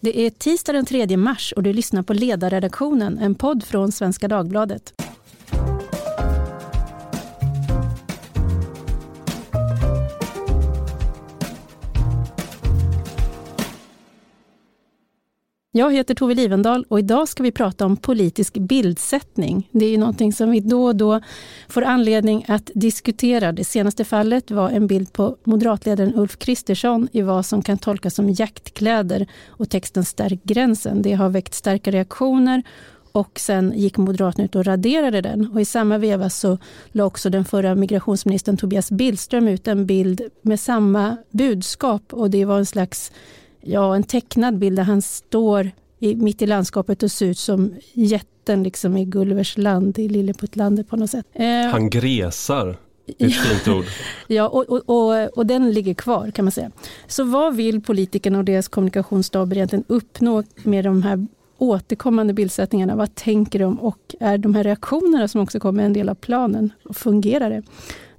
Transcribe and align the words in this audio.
Det 0.00 0.20
är 0.26 0.30
tisdag 0.30 0.72
den 0.72 0.86
3 0.86 1.16
mars 1.16 1.52
och 1.56 1.62
du 1.62 1.72
lyssnar 1.72 2.02
på 2.02 2.12
Ledarredaktionen, 2.12 3.18
en 3.18 3.34
podd 3.34 3.64
från 3.64 3.92
Svenska 3.92 4.28
Dagbladet. 4.28 5.07
Jag 15.78 15.92
heter 15.92 16.14
Tove 16.14 16.34
Livendal 16.34 16.84
och 16.88 16.98
idag 16.98 17.28
ska 17.28 17.42
vi 17.42 17.52
prata 17.52 17.86
om 17.86 17.96
politisk 17.96 18.54
bildsättning. 18.54 19.68
Det 19.72 19.86
är 19.86 19.90
ju 19.90 19.96
någonting 19.96 20.32
som 20.32 20.50
vi 20.50 20.60
då 20.60 20.84
och 20.84 20.96
då 20.96 21.20
får 21.68 21.82
anledning 21.82 22.44
att 22.48 22.70
diskutera. 22.74 23.52
Det 23.52 23.64
senaste 23.64 24.04
fallet 24.04 24.50
var 24.50 24.70
en 24.70 24.86
bild 24.86 25.12
på 25.12 25.36
moderatledaren 25.44 26.14
Ulf 26.14 26.38
Kristersson 26.38 27.08
i 27.12 27.22
vad 27.22 27.46
som 27.46 27.62
kan 27.62 27.78
tolkas 27.78 28.14
som 28.14 28.30
jaktkläder 28.30 29.26
och 29.46 29.70
texten 29.70 30.04
Stärk 30.04 30.44
gränsen. 30.44 31.02
Det 31.02 31.12
har 31.12 31.28
väckt 31.28 31.54
starka 31.54 31.90
reaktioner 31.90 32.62
och 33.12 33.40
sen 33.40 33.72
gick 33.76 33.96
Moderaterna 33.96 34.44
ut 34.44 34.56
och 34.56 34.64
raderade 34.64 35.20
den. 35.20 35.50
Och 35.52 35.60
I 35.60 35.64
samma 35.64 35.98
veva 35.98 36.30
så 36.30 36.58
la 36.92 37.04
också 37.04 37.30
den 37.30 37.44
förra 37.44 37.74
migrationsministern 37.74 38.56
Tobias 38.56 38.90
Billström 38.90 39.48
ut 39.48 39.68
en 39.68 39.86
bild 39.86 40.22
med 40.42 40.60
samma 40.60 41.16
budskap 41.30 42.02
och 42.12 42.30
det 42.30 42.44
var 42.44 42.58
en 42.58 42.66
slags 42.66 43.12
ja, 43.60 43.96
en 43.96 44.02
tecknad 44.02 44.58
bild 44.58 44.76
där 44.76 44.82
han 44.82 45.02
står 45.02 45.70
i, 45.98 46.14
mitt 46.16 46.42
i 46.42 46.46
landskapet 46.46 47.02
och 47.02 47.10
ser 47.10 47.26
ut 47.26 47.38
som 47.38 47.74
jätten 47.92 48.62
liksom 48.62 48.96
i 48.96 49.04
Gullivers 49.04 49.58
land, 49.58 49.98
i 49.98 50.08
Lilleputtlandet 50.08 50.88
på 50.88 50.96
något 50.96 51.10
sätt. 51.10 51.26
Eh, 51.32 51.46
han 51.70 51.90
gresar. 51.90 52.76
Ett 53.18 53.34
fint 53.34 53.68
ord. 53.68 53.84
ja, 54.26 54.48
och, 54.48 54.68
och, 54.68 54.82
och, 54.86 55.38
och, 55.38 55.46
den 55.46 55.72
ligger 55.72 55.94
kvar 55.94 56.30
kan 56.30 56.44
man 56.44 56.52
säga. 56.52 56.70
Så 57.06 57.24
vad 57.24 57.56
vill 57.56 57.80
politikerna 57.80 58.38
och 58.38 58.44
deras 58.44 58.68
kommunikationsstaber 58.68 59.56
egentligen 59.56 59.84
uppnå 59.88 60.42
med 60.62 60.84
de 60.84 61.02
här 61.02 61.26
återkommande 61.58 62.34
bildsättningarna? 62.34 62.96
Vad 62.96 63.14
tänker 63.14 63.58
de 63.58 63.80
och 63.80 64.14
är 64.20 64.38
de 64.38 64.54
här 64.54 64.64
reaktionerna 64.64 65.28
som 65.28 65.40
också 65.40 65.60
kommer 65.60 65.84
en 65.84 65.92
del 65.92 66.08
av 66.08 66.14
planen? 66.14 66.72
Fungerar 66.94 67.50
det? 67.50 67.62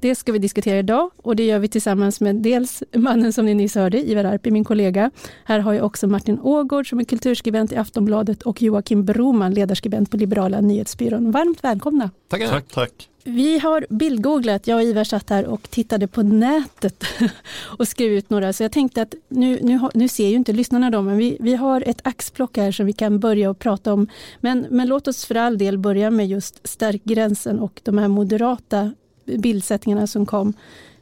Det 0.02 0.16
ska 0.16 0.32
vi 0.32 0.40
diskutera 0.40 0.80
idag 0.80 1.12
och 1.18 1.36
det 1.36 1.46
gör 1.46 1.60
vi 1.60 1.68
tillsammans 1.68 2.22
med 2.22 2.36
dels 2.36 2.84
mannen 2.96 3.34
som 3.34 3.46
ni 3.46 3.54
nyss 3.54 3.76
hörde, 3.76 3.98
Ivar 4.10 4.24
Arpi, 4.24 4.52
min 4.52 4.64
kollega. 4.64 5.12
Här 5.46 5.60
har 5.60 5.74
jag 5.74 5.86
också 5.86 6.08
Martin 6.08 6.40
Ågård 6.40 6.90
som 6.90 7.00
är 7.00 7.04
kulturskribent 7.04 7.72
i 7.72 7.76
Aftonbladet 7.76 8.44
och 8.44 8.62
Joakim 8.62 9.06
Broman, 9.06 9.54
ledarskribent 9.54 10.12
på 10.12 10.18
Liberala 10.18 10.62
nyhetsbyrån. 10.62 11.32
Varmt 11.32 11.64
välkomna! 11.64 12.12
Tackar. 12.28 12.48
Tack, 12.48 12.68
tack. 12.68 13.10
Vi 13.24 13.60
har 13.60 13.86
bildgooglat, 13.90 14.68
jag 14.68 14.76
och 14.76 14.84
Ivar 14.84 15.04
satt 15.04 15.30
här 15.30 15.46
och 15.46 15.70
tittade 15.70 16.08
på 16.08 16.24
nätet 16.24 17.04
och 17.78 17.88
skrev 17.88 18.12
ut 18.12 18.30
några, 18.30 18.54
så 18.54 18.64
jag 18.64 18.72
tänkte 18.72 19.02
att 19.02 19.16
nu, 19.28 19.60
nu, 19.62 19.80
nu 19.94 20.08
ser 20.08 20.28
ju 20.28 20.36
inte 20.36 20.54
lyssnarna 20.54 20.90
dem, 20.90 21.06
men 21.06 21.18
vi, 21.18 21.38
vi 21.40 21.56
har 21.56 21.84
ett 21.88 22.02
axplock 22.04 22.58
här 22.58 22.72
som 22.72 22.86
vi 22.86 22.94
kan 22.94 23.20
börja 23.20 23.50
och 23.50 23.60
prata 23.60 23.94
om. 23.94 24.08
Men, 24.40 24.68
men 24.70 24.88
låt 24.88 25.08
oss 25.08 25.26
för 25.26 25.36
all 25.36 25.58
del 25.58 25.78
börja 25.78 26.12
med 26.12 26.28
just 26.28 26.68
Stärk 26.68 27.04
gränsen 27.04 27.60
och 27.60 27.82
de 27.84 27.98
här 27.98 28.08
moderata 28.08 28.92
bildsättningarna 29.38 30.08
som 30.08 30.26
kom. 30.26 30.54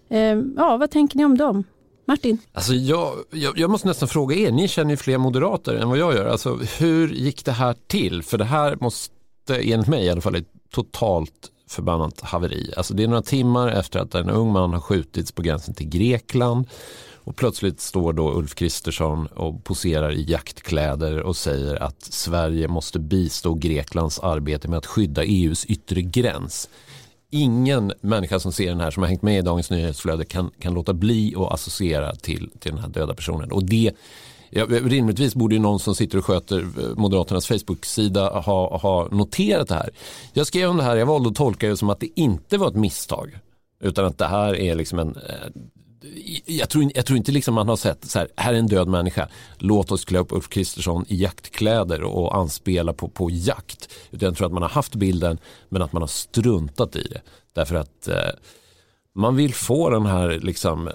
Eh, 0.10 0.20
ja, 0.56 0.78
vad 0.78 0.92
tänker 0.92 1.18
ni 1.18 1.26
om 1.26 1.38
dem? 1.38 1.64
Martin? 2.08 2.38
Alltså 2.54 2.74
jag, 2.74 3.14
jag, 3.32 3.58
jag, 3.58 3.70
måste 3.70 3.88
nästan 3.88 4.08
fråga 4.08 4.36
er, 4.36 4.52
ni 4.52 4.68
känner 4.68 4.92
ju 4.92 4.98
fler 4.98 5.18
moderater 5.18 5.76
än 5.76 5.90
vad 5.90 5.98
jag 5.98 6.16
gör. 6.16 6.26
Alltså, 6.26 6.60
hur 6.80 7.08
gick 7.08 7.46
det 7.46 7.52
här 7.52 7.76
till? 7.88 8.24
För 8.24 8.38
det 8.38 8.46
här 8.46 8.78
måste, 8.82 9.56
enligt 9.62 9.88
mig 9.88 10.06
i 10.06 10.10
alla 10.10 10.22
fall, 10.22 10.36
ett 10.36 10.52
totalt 10.72 11.52
förbannat 11.70 12.22
haveri. 12.22 12.74
Alltså 12.78 12.94
det 12.94 13.04
är 13.04 13.08
några 13.08 13.22
timmar 13.22 13.68
efter 13.68 14.00
att 14.00 14.16
en 14.16 14.30
ung 14.30 14.52
man 14.52 14.74
har 14.74 14.80
skjutits 14.80 15.32
på 15.32 15.42
gränsen 15.42 15.74
till 15.74 15.90
Grekland 15.90 16.68
och 17.28 17.36
plötsligt 17.36 17.82
står 17.82 18.14
då 18.14 18.34
Ulf 18.34 18.56
Kristersson 18.56 19.28
och 19.28 19.64
poserar 19.64 20.12
i 20.12 20.24
jaktkläder 20.24 21.20
och 21.20 21.36
säger 21.36 21.84
att 21.84 22.04
Sverige 22.04 22.68
måste 22.68 23.00
bistå 23.00 23.54
Greklands 23.54 24.20
arbete 24.20 24.68
med 24.68 24.78
att 24.78 24.86
skydda 24.86 25.24
EUs 25.24 25.66
yttre 25.66 26.02
gräns 26.02 26.70
ingen 27.32 27.94
människa 28.02 28.40
som 28.40 28.52
ser 28.52 28.70
den 28.70 28.80
här 28.80 28.92
som 28.92 29.04
har 29.04 29.08
hängt 29.08 29.22
med 29.22 29.40
i 29.40 29.42
dagens 29.42 29.70
nyhetsflöde 29.70 30.26
kan, 30.26 30.52
kan 30.60 30.74
låta 30.74 30.94
bli 30.94 31.36
att 31.38 31.52
associera 31.52 32.16
till, 32.16 32.50
till 32.60 32.72
den 32.72 32.80
här 32.80 32.90
döda 32.90 33.14
personen. 33.14 33.52
Och 33.52 33.64
det 33.64 33.92
Ja, 34.50 34.66
rimligtvis 34.66 35.36
borde 35.36 35.56
ju 35.56 35.62
någon 35.62 35.80
som 35.80 35.96
sitter 35.96 36.18
och 36.18 36.26
sköter 36.26 36.60
eh, 36.60 36.96
Moderaternas 36.96 37.48
Facebook-sida 37.48 38.30
ha, 38.30 38.78
ha 38.78 39.08
noterat 39.12 39.68
det 39.68 39.76
här. 39.76 39.90
Jag 40.34 40.48
skrev 40.48 40.70
om 40.70 40.78
det 40.78 40.84
här, 40.84 40.96
jag 40.96 41.06
valde 41.06 41.30
att 41.30 41.36
tolka 41.36 41.68
det 41.68 41.78
som 41.78 41.90
att 41.90 42.00
det 42.00 42.20
inte 42.20 42.58
var 42.58 42.68
ett 42.68 42.76
misstag. 42.76 43.40
Utan 43.82 44.06
att 44.06 44.18
det 44.18 44.26
här 44.26 44.56
är 44.56 44.76
liksom 44.76 45.00
en 45.00 45.16
eh, 45.16 45.62
jag 46.46 46.70
tror, 46.70 46.92
jag 46.96 47.06
tror 47.06 47.18
inte 47.18 47.32
liksom 47.32 47.54
man 47.54 47.70
har 47.70 47.76
sett 47.76 48.06
så 48.06 48.20
här, 48.20 48.28
här 48.36 48.54
är 48.54 48.58
en 48.58 48.68
död 48.68 48.88
människa, 48.88 49.28
låt 49.58 49.92
oss 49.92 50.06
klä 50.06 50.20
upp 50.20 50.32
Ulf 50.32 50.50
Kristersson 50.50 51.06
i 51.08 51.16
jaktkläder 51.16 52.04
och 52.04 52.36
anspela 52.36 52.94
på, 52.94 53.08
på 53.08 53.30
jakt. 53.32 53.90
Utan 54.12 54.28
jag 54.28 54.38
tror 54.38 54.48
att 54.48 54.54
man 54.54 54.62
har 54.62 54.70
haft 54.70 54.96
bilden 54.96 55.38
men 55.70 55.82
att 55.82 55.94
man 55.94 56.02
har 56.02 56.08
struntat 56.08 56.96
i 56.96 57.02
det. 57.02 57.22
Därför 57.54 57.76
att 57.76 58.08
eh, 58.08 58.16
man 59.16 59.36
vill 59.36 59.54
få 59.54 59.90
den 59.90 60.06
här 60.06 60.40
liksom, 60.44 60.88
eh, 60.88 60.94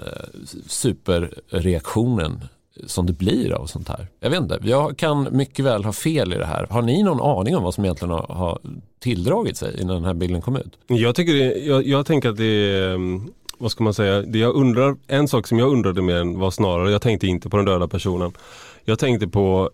superreaktionen 0.66 2.44
som 2.86 3.06
det 3.06 3.12
blir 3.12 3.52
av 3.52 3.66
sånt 3.66 3.88
här. 3.88 4.08
Jag 4.20 4.30
vet 4.30 4.40
inte, 4.40 4.58
jag 4.62 4.98
kan 4.98 5.28
mycket 5.36 5.64
väl 5.64 5.84
ha 5.84 5.92
fel 5.92 6.32
i 6.32 6.36
det 6.36 6.46
här. 6.46 6.66
Har 6.70 6.82
ni 6.82 7.02
någon 7.02 7.38
aning 7.38 7.56
om 7.56 7.62
vad 7.62 7.74
som 7.74 7.84
egentligen 7.84 8.12
har, 8.12 8.26
har 8.26 8.58
tilldragit 8.98 9.56
sig 9.56 9.80
innan 9.80 9.96
den 9.96 10.04
här 10.04 10.14
bilden 10.14 10.42
kom 10.42 10.56
ut? 10.56 10.78
Jag, 10.86 11.14
tycker 11.14 11.34
det, 11.34 11.58
jag, 11.58 11.86
jag 11.86 12.06
tänker 12.06 12.28
att 12.28 12.36
det 12.36 12.44
är 12.44 12.94
mm, 12.94 13.32
vad 13.62 13.70
ska 13.70 13.84
man 13.84 13.94
säga, 13.94 14.22
det 14.22 14.38
jag 14.38 14.54
undrar, 14.54 14.96
en 15.06 15.28
sak 15.28 15.46
som 15.46 15.58
jag 15.58 15.72
undrade 15.72 16.02
mer 16.02 16.38
var 16.38 16.50
snarare, 16.50 16.90
jag 16.90 17.02
tänkte 17.02 17.26
inte 17.26 17.48
på 17.48 17.56
den 17.56 17.66
döda 17.66 17.88
personen. 17.88 18.32
Jag 18.84 18.98
tänkte 18.98 19.28
på, 19.28 19.70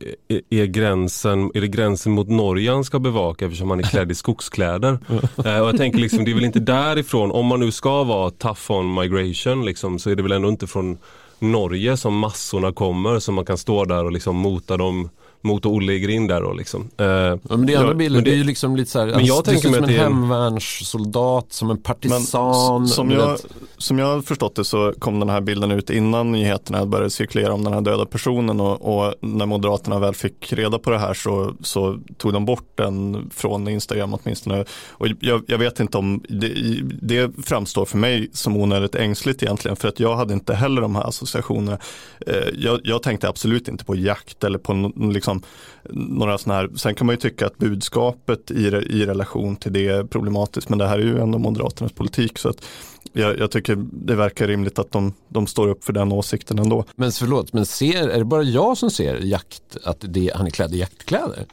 är, 0.51 0.65
gränsen, 0.65 1.51
är 1.55 1.61
det 1.61 1.69
gränsen 1.69 2.13
mot 2.13 2.29
Norge 2.29 2.73
han 2.73 2.85
ska 2.85 2.99
bevaka 2.99 3.45
eftersom 3.45 3.71
han 3.71 3.79
är 3.79 3.83
klädd 3.83 4.11
i 4.11 4.15
skogskläder? 4.15 4.99
eh, 5.45 5.61
och 5.61 5.69
jag 5.69 5.77
tänker 5.77 5.99
liksom, 5.99 6.25
det 6.25 6.31
är 6.31 6.35
väl 6.35 6.45
inte 6.45 6.61
därifrån, 6.61 7.31
om 7.31 7.47
man 7.47 7.61
nu 7.61 7.71
ska 7.71 8.05
vara 8.05 8.31
tough 8.31 8.71
on 8.71 8.95
migration 8.95 9.65
liksom, 9.65 9.99
så 9.99 10.11
är 10.11 10.17
det 10.17 10.23
väl 10.23 10.33
ändå 10.33 10.49
inte 10.49 10.67
från 10.67 10.99
Norge 11.39 11.97
som 11.97 12.19
massorna 12.19 12.73
kommer 12.73 13.19
så 13.19 13.33
man 13.33 13.45
kan 13.45 13.59
stå 13.59 13.85
där 13.85 14.05
och 14.05 14.13
liksom 14.13 14.37
mota 14.37 14.77
dem 14.77 15.09
mot 15.41 15.67
Olle 15.67 15.93
i 15.93 16.01
grind 16.01 16.29
där 16.29 16.41
då 16.41 16.53
liksom. 16.53 16.91
Eh, 16.97 17.07
ja, 17.07 17.39
men 17.49 17.67
det 17.67 17.75
är 17.75 17.79
andra 17.79 17.95
bilder, 17.95 18.23
det 18.23 18.31
är 18.31 18.37
ju 18.37 18.45
liksom 18.45 18.77
lite 18.77 18.91
så 18.91 18.99
här, 18.99 19.07
men 19.07 19.25
jag 19.25 19.37
alltså, 19.37 19.53
tänker 19.53 19.69
som 19.69 19.85
en 19.85 19.91
hemvärnssoldat, 19.91 21.53
som 21.53 21.71
en 21.71 21.83
partisan. 21.83 22.81
Men, 22.81 22.89
som, 22.89 23.11
jag, 23.11 23.39
som 23.77 23.99
jag 23.99 24.07
har 24.07 24.23
förstått 24.23 24.55
det 24.55 24.65
så 24.65 24.93
kom 24.99 25.21
den 25.21 25.29
här 25.29 25.41
bilden 25.41 25.71
ut 25.71 25.91
innan 25.91 26.33
nyheterna 26.33 26.87
började 26.87 27.11
cirkulera 27.11 27.53
om 27.53 27.65
den 27.65 27.73
här 27.73 27.81
döda 27.81 28.07
personen 28.07 28.61
och, 28.61 28.99
och 28.99 29.15
när 29.21 29.47
Moderaterna 29.47 29.99
väl 29.99 30.15
fick 30.15 30.53
reda 30.53 30.79
på 30.79 30.91
det 30.91 30.99
här 30.99 31.15
så, 31.15 31.55
så 31.61 31.99
tog 32.17 32.33
de 32.33 32.45
bort 32.45 32.69
den 32.75 33.31
från 33.35 33.69
Instagram 33.69 34.15
åtminstone. 34.15 34.65
Och 34.91 35.07
jag, 35.21 35.43
jag 35.47 35.59
vet 35.59 35.81
inte 35.81 35.99
om 35.99 36.23
det, 36.29 36.81
det 37.03 37.31
framstår 37.45 37.85
för 37.85 37.99
mig 37.99 38.31
som 38.33 38.57
onödigt 38.57 38.95
ängsligt 38.95 39.43
egentligen 39.43 39.77
för 39.77 39.89
att 39.89 40.01
jag 40.01 40.17
hade 40.17 40.35
inte 40.35 40.55
heller 40.55 40.83
de 40.83 40.97
här 40.97 41.09
associationerna. 41.09 41.79
Eh, 42.27 42.49
jag, 42.59 42.81
jag 42.85 43.03
tänkte 43.03 43.29
absolut 43.29 43.69
inte 43.69 43.85
på 43.85 43.97
jakt 43.97 44.45
eller 44.45 44.59
på 44.59 44.93
liksom 44.97 45.28
liksom 45.29 45.43
några 45.91 46.39
sådana 46.39 46.61
här, 46.61 46.71
sen 46.77 46.95
kan 46.95 47.07
man 47.07 47.13
ju 47.13 47.21
tycka 47.21 47.47
att 47.47 47.59
budskapet 47.59 48.51
i, 48.51 48.67
i 48.67 49.07
relation 49.07 49.57
till 49.57 49.73
det 49.73 49.89
är 49.89 50.05
problematiskt, 50.05 50.69
men 50.69 50.79
det 50.79 50.87
här 50.87 50.99
är 50.99 51.03
ju 51.03 51.19
ändå 51.19 51.39
Moderaternas 51.39 51.93
politik 51.93 52.39
så 52.39 52.49
att 52.49 52.65
jag, 53.13 53.39
jag, 53.39 53.51
tycker 53.51 53.77
det 53.93 54.15
verkar 54.15 54.47
rimligt 54.47 54.79
att 54.79 54.93
de, 54.93 55.13
de, 55.29 55.47
står 55.47 55.69
upp 55.69 55.85
för 55.85 55.93
den 55.93 56.13
åsikten 56.13 56.59
ändå. 56.59 56.85
Men 56.97 57.13
förlåt, 57.13 57.53
men 57.53 57.67
ser, 57.67 58.09
är 58.09 58.19
det 58.19 58.25
bara 58.25 58.43
jag 58.43 58.79
som 58.79 58.91
ser 58.91 59.17
jakt, 59.17 59.77
att 59.85 59.99
det, 60.01 60.33
han 60.35 60.47
är 60.47 60.51
klädd 60.51 60.75
i 60.75 60.79
jaktkläder? 60.79 61.47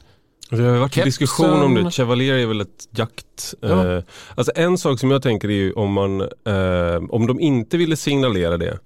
Det 0.50 0.62
har 0.62 0.78
varit 0.78 0.96
en 0.96 1.04
diskussion 1.04 1.62
om 1.62 1.74
det. 1.74 1.90
Chevalier 1.90 2.34
är 2.34 2.46
väl 2.46 2.60
ett 2.60 2.88
jakt... 2.90 3.54
Ja. 3.60 3.96
Eh, 3.96 4.02
alltså 4.34 4.52
en 4.54 4.78
sak 4.78 5.00
som 5.00 5.10
jag 5.10 5.22
tänker 5.22 5.48
är 5.48 5.52
ju 5.52 5.72
om 5.72 5.92
man, 5.92 6.20
eh, 6.20 7.10
om 7.10 7.26
de 7.26 7.40
inte 7.40 7.76
ville 7.76 7.96
signalera 7.96 8.56
det 8.56 8.78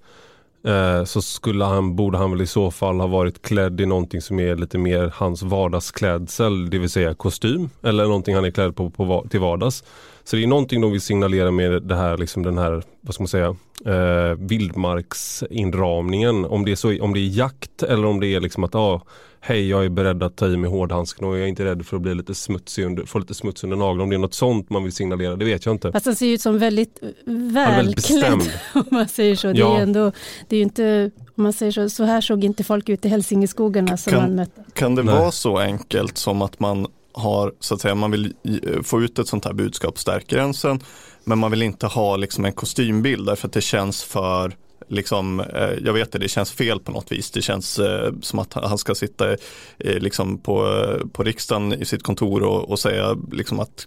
Eh, 0.65 1.05
så 1.05 1.23
skulle 1.23 1.65
han, 1.65 1.97
borde 1.97 2.19
han 2.19 2.31
väl 2.31 2.41
i 2.41 2.47
så 2.47 2.71
fall 2.71 3.01
ha 3.01 3.07
varit 3.07 3.43
klädd 3.43 3.81
i 3.81 3.87
någonting 3.87 4.21
som 4.21 4.41
är 4.41 4.57
lite 4.57 4.79
mer 4.79 5.13
hans 5.15 5.43
vardagsklädsel, 5.43 6.71
det 6.71 6.79
vill 6.79 6.91
säga 6.91 7.15
kostym 7.15 7.71
eller 7.83 8.05
någonting 8.05 8.35
han 8.35 8.45
är 8.45 8.51
klädd 8.51 8.77
på, 8.77 8.91
på 8.91 9.27
till 9.31 9.41
vardags. 9.41 9.85
Så 10.25 10.37
det 10.37 10.43
är 10.43 10.47
någonting 10.47 10.81
de 10.81 10.93
vill 10.93 11.01
signalera 11.01 11.51
med 11.51 11.83
det 11.83 11.97
här, 11.97 12.19
liksom 12.19 12.43
den 12.43 12.59
här, 12.59 12.83
vad 13.01 13.15
ska 13.15 13.23
man 13.23 13.29
säga, 13.29 13.57
eh, 13.87 14.35
vildmarksinramningen. 14.39 16.45
Om 16.45 16.65
det, 16.65 16.73
är 16.73 16.77
så, 16.77 17.03
om 17.03 17.15
det 17.15 17.21
är 17.21 17.39
jakt 17.39 17.83
eller 17.83 18.07
om 18.07 18.21
det 18.21 18.27
är 18.27 18.41
liksom 18.41 18.65
att 18.65 18.75
ah, 18.75 19.03
hej 19.41 19.69
jag 19.69 19.85
är 19.85 19.89
beredd 19.89 20.23
att 20.23 20.37
ta 20.37 20.47
i 20.47 20.57
med 20.57 20.71
hårdhandsken 20.71 21.29
och 21.29 21.37
jag 21.37 21.43
är 21.43 21.47
inte 21.47 21.65
rädd 21.65 21.87
för 21.87 21.97
att 21.97 22.03
bli 22.03 22.15
lite 22.15 22.35
smutsig 22.35 22.85
under, 22.85 23.05
få 23.05 23.19
lite 23.19 23.35
smuts 23.35 23.65
under 23.65 23.77
naglarna. 23.77 24.03
Om 24.03 24.11
det 24.11 24.17
är 24.17 24.19
något 24.19 24.35
sånt 24.35 24.71
man 24.71 24.85
vill 24.85 24.93
signalera, 24.93 25.37
det 25.37 25.45
vet 25.45 25.67
jag 25.67 25.75
inte. 25.75 25.93
Fast 25.93 26.07
han 26.07 26.17
ser 26.17 26.27
ut 26.27 26.41
som 26.41 26.59
väldigt 26.59 26.99
välklädd 27.25 28.41
om 28.75 28.85
man 28.91 29.09
säger 29.09 29.37
så. 29.37 29.53
Det 29.53 29.59
ja. 29.59 29.79
är 29.79 29.83
ändå, 29.83 30.13
det 30.49 30.57
är 30.57 30.63
inte, 30.63 31.11
om 31.35 31.43
man 31.43 31.53
säger 31.53 31.73
så, 31.73 31.91
så 31.91 32.05
här 32.05 32.21
såg 32.21 32.45
inte 32.45 32.65
folk 32.65 32.89
ut 32.89 33.05
i 33.05 33.09
Hälsingeskogarna 33.09 33.97
som 33.97 34.13
kan, 34.13 34.23
man 34.23 34.35
mötte. 34.35 34.65
Kan 34.73 34.95
det 34.95 35.03
Nej. 35.03 35.15
vara 35.15 35.33
så 35.33 35.59
enkelt 35.59 36.19
som 36.19 36.43
att 36.43 36.61
man 36.61 36.87
har, 37.13 37.53
så 37.61 37.75
att 37.75 37.81
säga, 37.81 37.95
man 37.95 38.11
vill 38.11 38.35
få 38.83 39.03
ut 39.03 39.19
ett 39.19 39.29
sånt 39.29 39.45
här 39.45 39.53
budskap, 39.53 39.99
stärk 39.99 40.27
gränsen, 40.27 40.81
men 41.25 41.39
man 41.39 41.51
vill 41.51 41.63
inte 41.63 41.87
ha 41.87 42.17
liksom 42.17 42.45
en 42.45 42.53
kostymbild 42.53 43.27
därför 43.27 43.47
att 43.47 43.53
det 43.53 43.61
känns 43.61 44.03
för 44.03 44.57
liksom, 44.89 45.41
eh, 45.41 45.73
jag 45.85 45.93
vet 45.93 46.13
det, 46.13 46.19
det 46.19 46.29
känns 46.29 46.53
fel 46.53 46.81
på 46.81 46.93
något 46.93 47.13
vis. 47.13 47.31
Det 47.31 47.43
känns 47.43 47.79
eh, 47.79 48.13
som 48.23 48.39
att 48.39 48.55
han 48.55 48.79
ska 48.79 48.95
sitta 48.95 49.33
eh, 49.33 49.39
liksom 49.79 50.39
på, 50.39 50.67
eh, 50.67 51.07
på 51.13 51.23
riksdagen 51.23 51.73
i 51.73 51.85
sitt 51.85 52.03
kontor 52.03 52.43
och, 52.43 52.71
och 52.71 52.79
säga 52.79 53.17
liksom 53.33 53.61
att, 53.61 53.87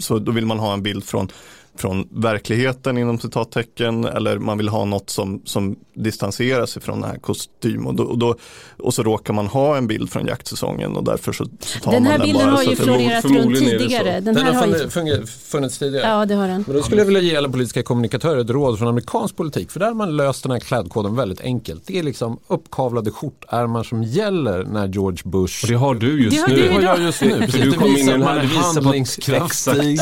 så 0.00 0.18
då 0.18 0.32
vill 0.32 0.46
man 0.46 0.58
ha 0.58 0.72
en 0.72 0.82
bild 0.82 1.04
från 1.04 1.28
från 1.76 2.08
verkligheten 2.10 2.98
inom 2.98 3.18
citattecken 3.18 4.04
eller 4.04 4.38
man 4.38 4.58
vill 4.58 4.68
ha 4.68 4.84
något 4.84 5.10
som, 5.10 5.42
som 5.44 5.76
distanserar 5.94 6.66
sig 6.66 6.82
från 6.82 7.00
den 7.00 7.10
här 7.10 7.18
kostym 7.18 7.86
och, 7.86 7.94
då, 7.94 8.02
och, 8.02 8.18
då, 8.18 8.34
och 8.78 8.94
så 8.94 9.02
råkar 9.02 9.34
man 9.34 9.46
ha 9.46 9.76
en 9.76 9.86
bild 9.86 10.10
från 10.10 10.26
jaktsäsongen 10.26 10.96
och 10.96 11.04
därför 11.04 11.32
så, 11.32 11.44
så 11.60 11.78
tar 11.80 11.92
den 11.92 12.02
man 12.02 12.12
den. 12.12 12.20
Den 12.20 12.20
här 12.20 12.26
bilden 12.26 12.46
bara, 12.46 12.56
har 12.56 12.62
ju 12.62 12.76
florerat 12.76 13.24
runt 13.24 13.58
tidigare. 13.58 14.20
Den, 14.20 14.34
den 14.34 14.46
har, 14.46 14.52
har 14.52 14.88
funnits, 14.88 15.50
funnits 15.50 15.78
tidigare. 15.78 16.06
Ja, 16.08 16.26
det 16.26 16.34
har 16.34 16.48
den. 16.48 16.64
Men 16.66 16.76
då 16.76 16.82
skulle 16.82 17.00
jag 17.00 17.06
vilja 17.06 17.20
ge 17.20 17.36
alla 17.36 17.48
politiska 17.48 17.82
kommunikatörer 17.82 18.40
ett 18.40 18.50
råd 18.50 18.78
från 18.78 18.88
amerikansk 18.88 19.36
politik 19.36 19.70
för 19.70 19.80
där 19.80 19.86
har 19.86 19.94
man 19.94 20.16
löst 20.16 20.42
den 20.42 20.52
här 20.52 20.60
klädkoden 20.60 21.16
väldigt 21.16 21.40
enkelt. 21.40 21.82
Det 21.86 21.98
är 21.98 22.02
liksom 22.02 22.38
uppkavlade 22.46 23.10
skjortärmar 23.10 23.82
som 23.82 24.02
gäller 24.02 24.64
när 24.64 24.88
George 24.88 25.22
Bush... 25.24 25.64
Och 25.64 25.68
det 25.68 25.76
har 25.76 25.94
du 25.94 26.24
just 26.24 26.46
det 26.46 26.52
nu. 26.52 26.62
Det 26.62 26.74
har 26.74 26.82
jag 26.82 27.02
just 27.02 27.22
nu. 27.22 27.40
Precis, 27.40 27.62
du 27.62 27.72
kom 27.72 27.88
in 27.88 27.96
i 27.96 28.10
den 28.10 28.22
här, 28.22 28.40
handlingskraftig. 28.40 30.00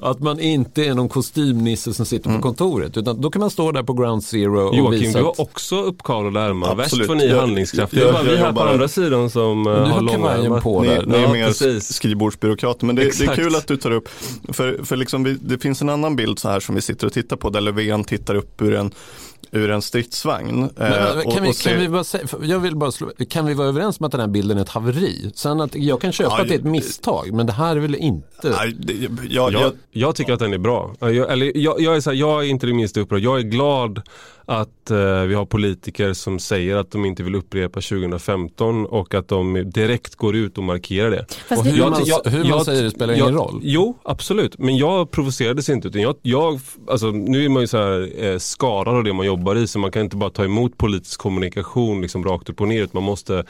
Att 0.00 0.20
man 0.20 0.40
inte 0.40 0.85
är 0.86 0.94
någon 0.94 1.08
kostymnisse 1.08 1.94
som 1.94 2.06
sitter 2.06 2.28
mm. 2.28 2.40
på 2.40 2.48
kontoret. 2.48 2.96
Utan 2.96 3.20
då 3.20 3.30
kan 3.30 3.40
man 3.40 3.50
stå 3.50 3.72
där 3.72 3.82
på 3.82 3.92
ground 3.92 4.24
zero 4.24 4.68
och 4.68 4.76
Joakim, 4.76 5.00
visa 5.00 5.18
du 5.18 5.24
har 5.24 5.40
också 5.40 5.82
uppkavlade 5.82 6.46
ärmar. 6.46 6.74
Värst 6.74 7.06
för 7.06 7.14
ni 7.14 7.24
är 7.24 7.40
handlingskraftiga. 7.40 8.04
Det 8.04 8.08
är 8.08 8.12
bara 8.12 8.22
vi 8.22 8.36
här 8.36 8.52
på 8.52 8.60
andra 8.60 8.88
sidan 8.88 9.30
som 9.30 9.66
uh, 9.66 9.74
har 9.74 10.00
långa 10.00 10.30
ärmar. 10.30 10.60
På 10.60 10.82
ni, 10.82 10.88
där. 10.88 11.06
ni 11.06 11.16
är 11.16 11.22
ja, 11.22 11.32
mer 11.32 11.46
precis. 11.46 11.92
skrivbordsbyråkrater. 11.92 12.86
Men 12.86 12.96
det, 12.96 13.18
det, 13.18 13.24
är 13.24 13.34
kul 13.34 13.54
att 13.54 13.66
du 13.66 13.76
tar 13.76 13.90
upp, 13.90 14.08
för, 14.48 14.84
för 14.84 14.96
liksom 14.96 15.24
vi, 15.24 15.34
det 15.34 15.58
finns 15.58 15.82
en 15.82 15.88
annan 15.88 16.16
bild 16.16 16.38
så 16.38 16.48
här 16.48 16.60
som 16.60 16.74
vi 16.74 16.80
sitter 16.80 17.06
och 17.06 17.12
tittar 17.12 17.36
på 17.36 17.50
där 17.50 17.60
Löfven 17.60 18.04
tittar 18.04 18.34
upp 18.34 18.62
ur 18.62 18.74
en 18.74 18.92
ur 19.50 19.70
en 19.70 19.82
stridsvagn. 19.82 20.70
Men, 20.76 21.32
kan, 21.32 21.42
vi, 21.42 21.52
kan, 21.52 21.78
vi 21.78 21.88
bara 21.88 22.04
säga, 22.04 22.24
jag 22.42 22.58
vill 22.58 22.76
bara 22.76 22.92
slå, 22.92 23.10
kan 23.28 23.46
vi 23.46 23.54
vara 23.54 23.68
överens 23.68 24.00
om 24.00 24.06
att 24.06 24.12
den 24.12 24.20
här 24.20 24.28
bilden 24.28 24.58
är 24.58 24.62
ett 24.62 24.68
haveri? 24.68 25.30
Sen 25.34 25.60
att, 25.60 25.74
jag 25.74 26.00
kan 26.00 26.12
köpa 26.12 26.34
ja, 26.36 26.42
att 26.42 26.48
det 26.48 26.54
är 26.54 26.58
ett 26.58 26.64
misstag, 26.64 27.32
men 27.32 27.46
det 27.46 27.52
här 27.52 27.76
är 27.76 27.80
väl 27.80 27.94
inte? 27.94 28.50
Nej, 28.50 28.76
det, 28.78 29.08
jag, 29.30 29.52
jag, 29.52 29.72
jag, 29.90 30.14
tycker 30.14 30.32
att 30.32 30.38
den 30.38 30.52
är 30.52 30.58
bra. 30.58 30.75
Jag, 31.00 31.32
eller, 31.32 31.52
jag, 31.56 31.80
jag, 31.80 31.96
är 31.96 32.00
så 32.00 32.10
här, 32.10 32.16
jag 32.16 32.44
är 32.44 32.48
inte 32.48 32.66
det 32.66 32.72
minsta 32.72 33.00
upprörd. 33.00 33.20
Jag 33.20 33.38
är 33.38 33.42
glad 33.42 34.02
att 34.48 34.90
eh, 34.90 35.20
vi 35.20 35.34
har 35.34 35.46
politiker 35.46 36.12
som 36.12 36.38
säger 36.38 36.76
att 36.76 36.90
de 36.90 37.04
inte 37.04 37.22
vill 37.22 37.34
upprepa 37.34 37.80
2015 37.80 38.86
och 38.86 39.14
att 39.14 39.28
de 39.28 39.70
direkt 39.70 40.14
går 40.14 40.36
ut 40.36 40.58
och 40.58 40.64
markerar 40.64 41.10
det. 41.10 41.26
Och 41.50 41.64
hur, 41.64 41.78
jag, 41.78 41.90
man, 41.90 42.02
jag, 42.04 42.30
hur 42.30 42.44
man 42.44 42.64
säger 42.64 42.82
det 42.82 42.90
spelar 42.90 43.14
ingen 43.14 43.34
roll? 43.34 43.60
Jo, 43.62 43.98
absolut. 44.02 44.58
Men 44.58 44.76
jag 44.76 45.10
provocerades 45.10 45.68
inte. 45.68 45.88
Utan 45.88 46.00
jag, 46.00 46.16
jag, 46.22 46.60
alltså, 46.88 47.06
nu 47.10 47.44
är 47.44 47.48
man 47.48 47.62
ju 47.62 47.66
så 47.66 47.76
här, 47.76 48.24
eh, 48.24 48.38
skadad 48.38 48.94
av 48.94 49.04
det 49.04 49.12
man 49.12 49.26
jobbar 49.26 49.56
i 49.56 49.66
så 49.66 49.78
man 49.78 49.90
kan 49.90 50.02
inte 50.02 50.16
bara 50.16 50.30
ta 50.30 50.44
emot 50.44 50.78
politisk 50.78 51.20
kommunikation 51.20 52.02
liksom, 52.02 52.24
rakt 52.24 52.48
upp 52.48 52.60
och 52.60 52.68
ner. 52.68 52.82
Utan 52.82 52.90
man 52.94 53.02
måste 53.02 53.44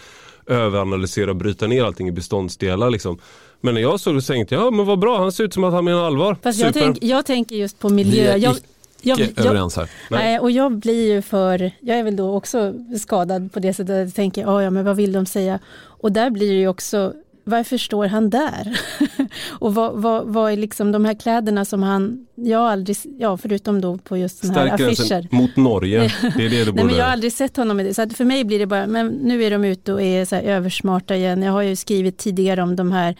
överanalysera 0.47 1.31
och 1.31 1.37
bryta 1.37 1.67
ner 1.67 1.85
allting 1.85 2.09
i 2.09 2.13
beståndsdelar. 2.13 2.91
Liksom. 2.91 3.19
Men 3.61 3.75
när 3.75 3.81
jag 3.81 4.01
såg 4.01 4.15
det 4.15 4.23
så 4.23 4.33
tänkte 4.33 4.55
jag, 4.55 4.65
ja 4.67 4.71
men 4.71 4.87
vad 4.87 4.99
bra, 4.99 5.19
han 5.19 5.33
ser 5.33 5.45
ut 5.45 5.55
som 5.55 5.65
att 5.65 5.73
han 5.73 5.85
menar 5.85 6.05
allvar. 6.05 6.37
Fast 6.43 6.61
jag, 6.61 6.75
tänk, 6.75 6.99
jag 7.03 7.27
tänker 7.27 7.57
just 7.57 7.79
på 7.79 7.89
miljö. 7.89 8.37
Jag, 8.37 8.57
jag, 9.03 9.21
jag, 9.21 9.47
överens 9.47 9.77
här. 9.77 9.91
Nej. 10.11 10.39
och 10.39 10.51
jag 10.51 10.73
blir 10.73 11.15
ju 11.15 11.23
för, 11.23 11.71
jag 11.81 11.99
är 11.99 12.03
väl 12.03 12.17
då 12.17 12.37
också 12.37 12.75
skadad 12.99 13.53
på 13.53 13.61
det 13.61 13.75
sättet 13.75 13.91
att 13.91 14.07
jag 14.07 14.15
tänker, 14.15 14.43
ja, 14.43 14.63
ja 14.63 14.71
men 14.71 14.85
vad 14.85 14.97
vill 14.97 15.13
de 15.13 15.27
säga? 15.27 15.59
Och 15.77 16.13
där 16.13 16.31
blir 16.31 16.53
det 16.53 16.59
ju 16.59 16.69
också, 16.69 17.13
varför 17.49 17.79
står 17.79 18.07
han 18.07 18.31
där? 18.31 18.81
och 19.51 19.75
vad, 19.75 19.93
vad, 19.93 20.27
vad, 20.27 20.53
är 20.53 20.57
liksom 20.57 20.93
de 20.93 21.05
här 21.05 21.15
kläderna 21.15 21.65
som 21.65 21.83
han, 21.83 22.27
jag 22.35 22.59
har 22.59 22.71
aldrig, 22.71 22.97
ja 23.19 23.37
förutom 23.37 23.81
då 23.81 23.99
på 23.99 24.17
just 24.17 24.39
sådana 24.39 24.61
här 24.61 24.75
affischer. 24.75 25.29
mot 25.31 25.57
Norge, 25.57 26.13
det 26.37 26.45
är 26.45 26.51
det 26.51 26.65
du 26.65 26.73
borde... 26.73 26.73
Nej 26.75 26.85
men 26.85 26.95
jag 26.95 27.05
har 27.05 27.13
aldrig 27.13 27.33
sett 27.33 27.57
honom 27.57 27.81
i 27.81 27.83
det, 27.83 27.95
så 27.95 28.09
för 28.09 28.25
mig 28.25 28.45
blir 28.45 28.59
det 28.59 28.67
bara, 28.67 28.87
men 28.87 29.07
nu 29.07 29.45
är 29.45 29.51
de 29.51 29.65
ute 29.65 29.93
och 29.93 30.03
är 30.03 30.25
så 30.25 30.37
översmarta 30.37 31.17
igen. 31.17 31.43
Jag 31.43 31.53
har 31.53 31.63
ju 31.63 31.77
skrivit 31.77 32.19
tidigare 32.19 32.63
om 32.63 32.77
de 32.77 32.93
här 32.93 33.17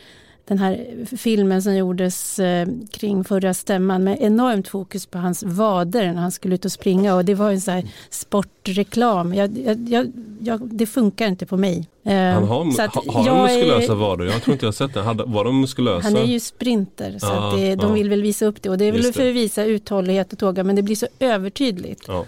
den 0.49 0.59
här 0.59 0.87
filmen 1.17 1.63
som 1.63 1.77
gjordes 1.77 2.39
eh, 2.39 2.69
kring 2.91 3.25
förra 3.25 3.55
stämman 3.55 4.05
med 4.05 4.19
enormt 4.21 4.69
fokus 4.69 5.07
på 5.07 5.19
hans 5.19 5.43
vader 5.43 6.13
när 6.13 6.21
han 6.21 6.33
skulle 6.33 6.55
ut 6.55 6.65
och 6.65 6.73
springa 6.73 7.15
och 7.15 7.25
det 7.25 7.35
var 7.35 7.51
en 7.51 7.61
sån 7.61 7.75
här 7.75 7.85
sportreklam. 8.11 9.35
Jag, 9.35 9.59
jag, 9.89 10.13
jag, 10.41 10.61
det 10.63 10.87
funkar 10.87 11.27
inte 11.29 11.47
på 11.47 11.57
mig. 11.57 11.89
Eh, 12.05 12.15
han 12.15 12.45
har, 12.45 12.71
så 12.71 12.83
har 12.83 13.25
han 13.25 13.43
muskulösa 13.43 13.93
är, 13.93 13.97
vader? 13.97 14.25
Jag 14.25 14.43
tror 14.43 14.53
inte 14.53 14.65
jag 14.65 14.69
har 14.69 14.89
sett 14.89 14.95
det. 14.95 15.25
Var 15.27 15.45
de 15.45 15.61
muskulösa? 15.61 16.09
Han 16.09 16.17
är 16.17 16.25
ju 16.25 16.41
sprinter 16.41 17.19
så 17.19 17.27
ah, 17.27 17.57
det, 17.57 17.75
de 17.75 17.91
ah. 17.91 17.95
vill 17.95 18.11
väl 18.11 18.23
visa 18.23 18.47
upp 18.47 18.63
det 18.63 18.71
och 18.71 18.79
det 18.79 18.85
är 18.85 18.93
väl 18.93 19.13
för 19.13 19.29
att 19.29 19.35
visa 19.35 19.65
uthållighet 19.65 20.33
och 20.33 20.39
tåga 20.39 20.65
men 20.65 20.77
det 20.77 20.83
blir 20.83 20.97
så 20.97 21.07
övertydligt. 21.19 22.09
Ah. 22.09 22.25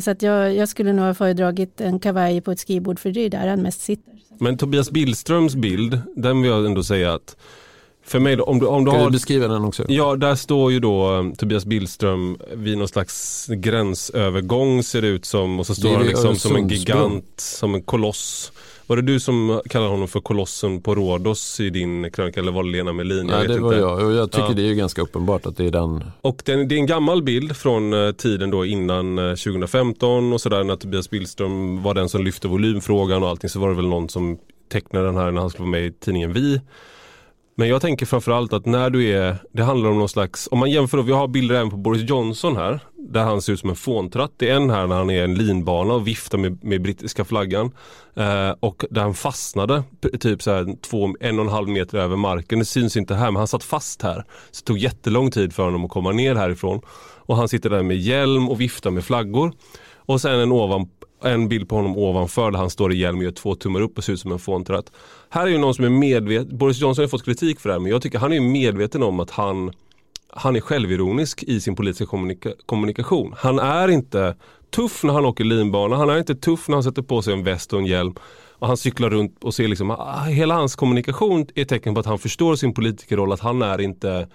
Så 0.00 0.10
att 0.10 0.22
jag, 0.22 0.54
jag 0.54 0.68
skulle 0.68 0.92
nog 0.92 1.04
ha 1.04 1.14
föredragit 1.14 1.80
en 1.80 1.98
kavaj 1.98 2.40
på 2.40 2.52
ett 2.52 2.58
skrivbord 2.58 2.98
för 2.98 3.10
det 3.10 3.20
är 3.20 3.30
där 3.30 3.48
han 3.48 3.62
mest 3.62 3.80
sitter. 3.80 4.11
Men 4.42 4.56
Tobias 4.56 4.90
Billströms 4.90 5.54
bild, 5.54 6.00
den 6.16 6.42
vill 6.42 6.50
jag 6.50 6.66
ändå 6.66 6.84
säga 6.84 7.14
att 7.14 7.36
för 8.04 8.18
mig 8.18 8.36
då, 8.36 8.44
om 8.44 8.58
du, 8.58 8.66
om 8.66 8.84
du 8.84 8.90
kan 8.90 9.00
har... 9.00 9.06
du 9.06 9.12
beskriva 9.12 9.48
den 9.48 9.64
också? 9.64 9.84
Ja, 9.88 10.16
där 10.16 10.34
står 10.34 10.72
ju 10.72 10.80
då 10.80 11.10
um, 11.10 11.34
Tobias 11.34 11.64
Billström 11.64 12.38
vid 12.54 12.78
någon 12.78 12.88
slags 12.88 13.46
gränsövergång 13.46 14.82
ser 14.82 15.02
det 15.02 15.08
ut 15.08 15.24
som 15.24 15.60
och 15.60 15.66
så 15.66 15.74
står 15.74 15.96
han 15.96 16.06
liksom 16.06 16.36
som 16.36 16.56
en 16.56 16.68
gigant, 16.68 17.34
som 17.36 17.74
en 17.74 17.82
koloss 17.82 18.52
var 18.86 18.96
det 18.96 19.02
du 19.02 19.20
som 19.20 19.60
kallade 19.70 19.90
honom 19.90 20.08
för 20.08 20.20
kolossen 20.20 20.80
på 20.80 20.94
Rhodos 20.94 21.60
i 21.60 21.70
din 21.70 22.10
krönika 22.10 22.40
eller 22.40 22.52
var 22.52 22.62
det 22.62 22.70
Lena 22.70 22.92
Melin? 22.92 23.26
Nej, 23.26 23.48
det 23.48 23.58
var 23.58 23.72
inte. 23.72 23.82
jag 23.82 24.06
och 24.06 24.12
jag 24.12 24.32
tycker 24.32 24.48
ja. 24.48 24.54
det 24.54 24.70
är 24.70 24.74
ganska 24.74 25.02
uppenbart 25.02 25.46
att 25.46 25.56
det 25.56 25.64
är 25.64 25.70
den. 25.70 26.04
Och 26.20 26.42
den, 26.44 26.68
det 26.68 26.74
är 26.74 26.78
en 26.78 26.86
gammal 26.86 27.22
bild 27.22 27.56
från 27.56 27.92
uh, 27.92 28.12
tiden 28.12 28.50
då 28.50 28.64
innan 28.66 29.18
uh, 29.18 29.34
2015 29.34 30.32
och 30.32 30.40
sådär 30.40 30.64
när 30.64 30.76
Tobias 30.76 31.10
Billström 31.10 31.82
var 31.82 31.94
den 31.94 32.08
som 32.08 32.24
lyfte 32.24 32.48
volymfrågan 32.48 33.22
och 33.22 33.28
allting 33.28 33.50
så 33.50 33.60
var 33.60 33.68
det 33.68 33.74
väl 33.74 33.88
någon 33.88 34.08
som 34.08 34.38
tecknade 34.72 35.06
den 35.06 35.16
här 35.16 35.30
när 35.30 35.40
han 35.40 35.50
skulle 35.50 35.64
vara 35.64 35.70
med 35.70 35.86
i 35.86 35.92
tidningen 35.92 36.32
Vi. 36.32 36.60
Men 37.54 37.68
jag 37.68 37.82
tänker 37.82 38.06
framförallt 38.06 38.52
att 38.52 38.66
när 38.66 38.90
du 38.90 39.08
är, 39.08 39.36
det 39.52 39.62
handlar 39.62 39.90
om 39.90 39.98
någon 39.98 40.08
slags, 40.08 40.48
om 40.50 40.58
man 40.58 40.70
jämför 40.70 41.02
vi 41.02 41.12
har 41.12 41.28
bilder 41.28 41.54
även 41.54 41.70
på 41.70 41.76
Boris 41.76 42.10
Johnson 42.10 42.56
här, 42.56 42.80
där 43.08 43.24
han 43.24 43.42
ser 43.42 43.52
ut 43.52 43.60
som 43.60 43.70
en 43.70 43.76
fåntratt. 43.76 44.32
Det 44.36 44.50
är 44.50 44.56
en 44.56 44.70
här 44.70 44.86
när 44.86 44.96
han 44.96 45.10
är 45.10 45.24
en 45.24 45.34
linbana 45.34 45.94
och 45.94 46.08
viftar 46.08 46.38
med, 46.38 46.64
med 46.64 46.82
brittiska 46.82 47.24
flaggan. 47.24 47.72
Eh, 48.14 48.50
och 48.60 48.84
där 48.90 49.02
han 49.02 49.14
fastnade, 49.14 49.82
typ 50.20 50.42
så 50.42 50.50
här 50.50 50.76
två, 50.80 51.14
en 51.20 51.38
och 51.38 51.44
en 51.44 51.50
halv 51.50 51.68
meter 51.68 51.98
över 51.98 52.16
marken. 52.16 52.58
Det 52.58 52.64
syns 52.64 52.96
inte 52.96 53.14
här, 53.14 53.30
men 53.30 53.36
han 53.36 53.48
satt 53.48 53.64
fast 53.64 54.02
här. 54.02 54.24
Så 54.50 54.60
det 54.60 54.66
tog 54.66 54.78
jättelång 54.78 55.30
tid 55.30 55.52
för 55.52 55.62
honom 55.62 55.84
att 55.84 55.90
komma 55.90 56.12
ner 56.12 56.34
härifrån. 56.34 56.80
Och 57.16 57.36
han 57.36 57.48
sitter 57.48 57.70
där 57.70 57.82
med 57.82 57.96
hjälm 57.96 58.48
och 58.48 58.60
viftar 58.60 58.90
med 58.90 59.04
flaggor. 59.04 59.52
Och 59.96 60.20
sen 60.20 60.40
en 60.40 60.52
ovan, 60.52 60.88
en 61.24 61.48
bild 61.48 61.68
på 61.68 61.76
honom 61.76 61.96
ovanför 61.96 62.50
där 62.50 62.58
han 62.58 62.70
står 62.70 62.92
i 62.92 62.96
hjälm 62.96 63.18
och 63.18 63.24
gör 63.24 63.30
två 63.30 63.54
tummar 63.54 63.80
upp 63.80 63.98
och 63.98 64.04
ser 64.04 64.12
ut 64.12 64.20
som 64.20 64.32
en 64.32 64.38
fåntratt. 64.38 64.92
Här 65.28 65.46
är 65.46 65.50
ju 65.50 65.58
någon 65.58 65.74
som 65.74 65.84
är 65.84 65.88
medveten, 65.88 66.58
Boris 66.58 66.80
Johnson 66.80 67.02
har 67.02 67.08
fått 67.08 67.24
kritik 67.24 67.60
för 67.60 67.68
det 67.68 67.74
här 67.74 67.80
men 67.80 67.90
jag 67.90 68.02
tycker 68.02 68.18
han 68.18 68.32
är 68.32 68.40
medveten 68.40 69.02
om 69.02 69.20
att 69.20 69.30
han 69.30 69.72
han 70.32 70.56
är 70.56 70.60
självironisk 70.60 71.42
i 71.42 71.60
sin 71.60 71.76
politiska 71.76 72.06
kommunika 72.06 72.52
kommunikation. 72.66 73.34
Han 73.38 73.58
är 73.58 73.88
inte 73.88 74.36
tuff 74.70 75.04
när 75.04 75.12
han 75.12 75.24
åker 75.24 75.44
linbana, 75.44 75.96
han 75.96 76.10
är 76.10 76.18
inte 76.18 76.34
tuff 76.34 76.68
när 76.68 76.76
han 76.76 76.82
sätter 76.82 77.02
på 77.02 77.22
sig 77.22 77.32
en 77.32 77.44
väst 77.44 77.72
och 77.72 77.78
en 77.78 77.86
hjälm. 77.86 78.14
Och 78.58 78.66
han 78.68 78.76
cyklar 78.76 79.10
runt 79.10 79.44
och 79.44 79.54
ser 79.54 79.68
liksom, 79.68 79.90
ah, 79.90 80.22
hela 80.22 80.54
hans 80.54 80.76
kommunikation 80.76 81.46
är 81.54 81.62
ett 81.62 81.68
tecken 81.68 81.94
på 81.94 82.00
att 82.00 82.06
han 82.06 82.18
förstår 82.18 82.56
sin 82.56 82.74
politikerroll, 82.74 83.32
att 83.32 83.40
han 83.40 83.62
är 83.62 83.80
inte 83.80 84.28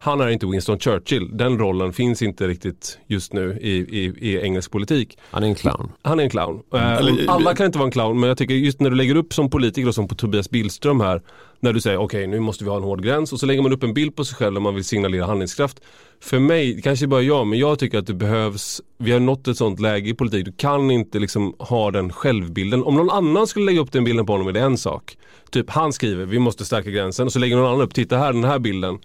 han 0.00 0.20
är 0.20 0.28
inte 0.28 0.46
Winston 0.46 0.78
Churchill. 0.78 1.36
Den 1.36 1.58
rollen 1.58 1.92
finns 1.92 2.22
inte 2.22 2.48
riktigt 2.48 2.98
just 3.06 3.32
nu 3.32 3.58
i, 3.60 3.70
i, 3.70 4.14
i 4.18 4.40
engelsk 4.40 4.70
politik. 4.70 5.18
Han 5.30 5.42
är 5.42 5.46
en 5.46 5.54
clown. 5.54 5.92
Han 6.02 6.20
är 6.20 6.24
en 6.24 6.30
clown. 6.30 6.62
Mm. 6.74 7.28
Alla 7.28 7.54
kan 7.54 7.66
inte 7.66 7.78
vara 7.78 7.86
en 7.86 7.92
clown 7.92 8.20
men 8.20 8.28
jag 8.28 8.38
tycker 8.38 8.54
just 8.54 8.80
när 8.80 8.90
du 8.90 8.96
lägger 8.96 9.14
upp 9.16 9.34
som 9.34 9.50
politiker 9.50 9.88
och 9.88 9.94
som 9.94 10.08
på 10.08 10.14
Tobias 10.14 10.50
Billström 10.50 11.00
här. 11.00 11.22
När 11.60 11.72
du 11.72 11.80
säger 11.80 11.96
okej 11.96 12.04
okay, 12.04 12.26
nu 12.26 12.40
måste 12.40 12.64
vi 12.64 12.70
ha 12.70 12.76
en 12.76 12.82
hård 12.82 13.04
gräns 13.04 13.32
och 13.32 13.40
så 13.40 13.46
lägger 13.46 13.62
man 13.62 13.72
upp 13.72 13.82
en 13.82 13.94
bild 13.94 14.16
på 14.16 14.24
sig 14.24 14.36
själv 14.36 14.56
om 14.56 14.62
man 14.62 14.74
vill 14.74 14.84
signalera 14.84 15.26
handlingskraft. 15.26 15.80
För 16.20 16.38
mig, 16.38 16.82
kanske 16.82 17.06
bara 17.06 17.22
jag, 17.22 17.46
men 17.46 17.58
jag 17.58 17.78
tycker 17.78 17.98
att 17.98 18.06
det 18.06 18.14
behövs, 18.14 18.80
vi 18.98 19.12
har 19.12 19.20
nått 19.20 19.48
ett 19.48 19.56
sånt 19.56 19.80
läge 19.80 20.10
i 20.10 20.14
politik. 20.14 20.44
Du 20.44 20.52
kan 20.52 20.90
inte 20.90 21.18
liksom 21.18 21.54
ha 21.58 21.90
den 21.90 22.12
självbilden. 22.12 22.82
Om 22.82 22.94
någon 22.94 23.10
annan 23.10 23.46
skulle 23.46 23.66
lägga 23.66 23.80
upp 23.80 23.92
den 23.92 24.04
bilden 24.04 24.26
på 24.26 24.32
honom 24.32 24.48
är 24.48 24.52
det 24.52 24.60
en 24.60 24.78
sak. 24.78 25.16
Typ 25.50 25.70
han 25.70 25.92
skriver 25.92 26.24
vi 26.24 26.38
måste 26.38 26.64
stärka 26.64 26.90
gränsen 26.90 27.26
och 27.26 27.32
så 27.32 27.38
lägger 27.38 27.56
någon 27.56 27.66
annan 27.66 27.80
upp, 27.80 27.94
titta 27.94 28.18
här 28.18 28.32
den 28.32 28.44
här 28.44 28.58
bilden. 28.58 28.98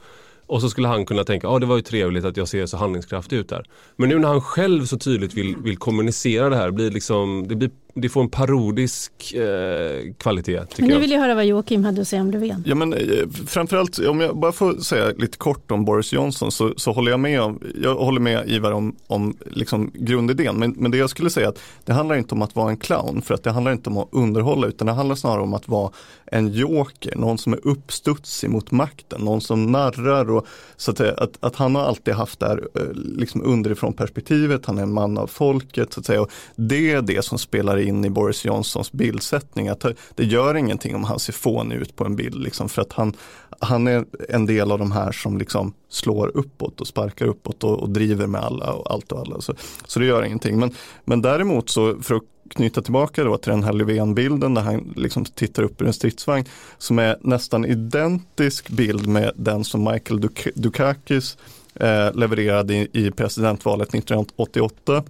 Och 0.47 0.61
så 0.61 0.69
skulle 0.69 0.87
han 0.87 1.05
kunna 1.05 1.23
tänka, 1.23 1.47
ja 1.47 1.51
ah, 1.53 1.59
det 1.59 1.65
var 1.65 1.75
ju 1.75 1.81
trevligt 1.81 2.25
att 2.25 2.37
jag 2.37 2.47
ser 2.47 2.65
så 2.65 2.77
handlingskraftig 2.77 3.37
ut 3.37 3.49
där. 3.49 3.65
Men 3.95 4.09
nu 4.09 4.19
när 4.19 4.27
han 4.27 4.41
själv 4.41 4.85
så 4.85 4.97
tydligt 4.97 5.33
vill, 5.33 5.55
vill 5.57 5.77
kommunicera 5.77 6.49
det 6.49 6.55
här, 6.55 6.71
blir 6.71 6.91
liksom, 6.91 7.47
det 7.47 7.55
blir 7.55 7.71
det 7.93 8.09
får 8.09 8.21
en 8.21 8.29
parodisk 8.29 9.33
eh, 9.33 10.13
kvalitet. 10.17 10.59
Tycker 10.65 10.81
Men 10.81 10.87
nu 10.87 10.93
jag. 10.93 10.99
vill 10.99 11.11
jag 11.11 11.19
höra 11.19 11.35
vad 11.35 11.45
Joakim 11.45 11.85
hade 11.85 12.01
att 12.01 12.07
säga 12.07 12.21
om 12.21 12.31
Löfven. 12.31 12.63
Ja, 12.65 12.75
men, 12.75 12.93
eh, 12.93 12.99
framförallt, 13.47 13.99
om 13.99 14.21
jag 14.21 14.37
bara 14.37 14.51
får 14.51 14.73
säga 14.73 15.11
lite 15.17 15.37
kort 15.37 15.71
om 15.71 15.85
Boris 15.85 16.13
Johnson 16.13 16.51
så, 16.51 16.73
så 16.77 16.91
håller 16.91 17.11
jag 17.11 17.19
med, 17.19 17.41
om, 17.41 17.59
jag 17.83 17.95
håller 17.95 18.19
med 18.19 18.49
Ivar 18.49 18.71
om, 18.71 18.95
om 19.07 19.37
liksom 19.51 19.91
grundidén. 19.93 20.55
Men, 20.55 20.71
men 20.71 20.91
det 20.91 20.97
jag 20.97 21.09
skulle 21.09 21.29
säga 21.29 21.49
att 21.49 21.59
det 21.85 21.93
handlar 21.93 22.15
inte 22.15 22.35
om 22.35 22.41
att 22.41 22.55
vara 22.55 22.69
en 22.69 22.77
clown 22.77 23.21
för 23.21 23.33
att 23.33 23.43
det 23.43 23.51
handlar 23.51 23.71
inte 23.71 23.89
om 23.89 23.97
att 23.97 24.09
underhålla 24.11 24.67
utan 24.67 24.87
det 24.87 24.93
handlar 24.93 25.15
snarare 25.15 25.41
om 25.41 25.53
att 25.53 25.67
vara 25.67 25.91
en 26.25 26.51
joker, 26.53 27.15
någon 27.15 27.37
som 27.37 27.53
är 27.53 27.67
uppstudsig 27.67 28.49
mot 28.49 28.71
makten, 28.71 29.21
någon 29.21 29.41
som 29.41 29.71
narrar 29.71 30.31
och 30.31 30.47
så 30.77 30.91
att, 30.91 30.97
säga, 30.97 31.13
att, 31.13 31.37
att 31.39 31.55
han 31.55 31.75
har 31.75 31.83
alltid 31.83 32.13
haft 32.13 32.39
det 32.39 32.45
här 32.45 32.67
eh, 32.75 32.93
liksom 32.93 33.41
underifrån 33.41 33.93
perspektivet, 33.93 34.65
han 34.65 34.77
är 34.77 34.83
en 34.83 34.93
man 34.93 35.17
av 35.17 35.27
folket 35.27 35.93
så 35.93 35.99
att 35.99 36.05
säga. 36.05 36.21
Och 36.21 36.31
det 36.55 36.91
är 36.91 37.01
det 37.01 37.25
som 37.25 37.37
spelar 37.37 37.77
in 37.83 38.05
i 38.05 38.09
Boris 38.09 38.45
Johnsons 38.45 38.91
bildsättning, 38.91 39.67
att 39.67 39.85
det 40.15 40.23
gör 40.23 40.55
ingenting 40.55 40.95
om 40.95 41.03
han 41.03 41.19
ser 41.19 41.33
fånig 41.33 41.75
ut 41.75 41.95
på 41.95 42.05
en 42.05 42.15
bild 42.15 42.43
liksom, 42.43 42.69
för 42.69 42.81
att 42.81 42.93
han, 42.93 43.13
han 43.59 43.87
är 43.87 44.05
en 44.29 44.45
del 44.45 44.71
av 44.71 44.79
de 44.79 44.91
här 44.91 45.11
som 45.11 45.37
liksom 45.37 45.73
slår 45.89 46.31
uppåt 46.37 46.81
och 46.81 46.87
sparkar 46.87 47.25
uppåt 47.25 47.63
och, 47.63 47.79
och 47.79 47.89
driver 47.89 48.27
med 48.27 48.41
alla 48.41 48.73
och 48.73 48.91
allt 48.91 49.11
och 49.11 49.19
alla. 49.19 49.41
Så, 49.41 49.53
så 49.87 49.99
det 49.99 50.05
gör 50.05 50.23
ingenting. 50.23 50.59
Men, 50.59 50.71
men 51.05 51.21
däremot 51.21 51.69
så 51.69 52.01
för 52.01 52.15
att 52.15 52.23
knyta 52.49 52.81
tillbaka 52.81 53.23
då 53.23 53.37
till 53.37 53.51
den 53.51 53.63
här 53.63 53.73
Löfven-bilden 53.73 54.53
där 54.53 54.61
han 54.61 54.93
liksom 54.95 55.25
tittar 55.25 55.63
upp 55.63 55.81
ur 55.81 55.87
en 55.87 55.93
stridsvagn 55.93 56.45
som 56.77 56.99
är 56.99 57.17
nästan 57.21 57.65
identisk 57.65 58.69
bild 58.69 59.07
med 59.07 59.31
den 59.35 59.63
som 59.63 59.83
Michael 59.83 60.21
Duk 60.21 60.47
Dukakis 60.55 61.37
eh, 61.75 62.13
levererade 62.13 62.73
i, 62.73 62.89
i 62.93 63.11
presidentvalet 63.11 63.87
1988 63.87 65.03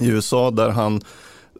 i 0.00 0.06
USA 0.08 0.50
där 0.50 0.70
han 0.70 1.00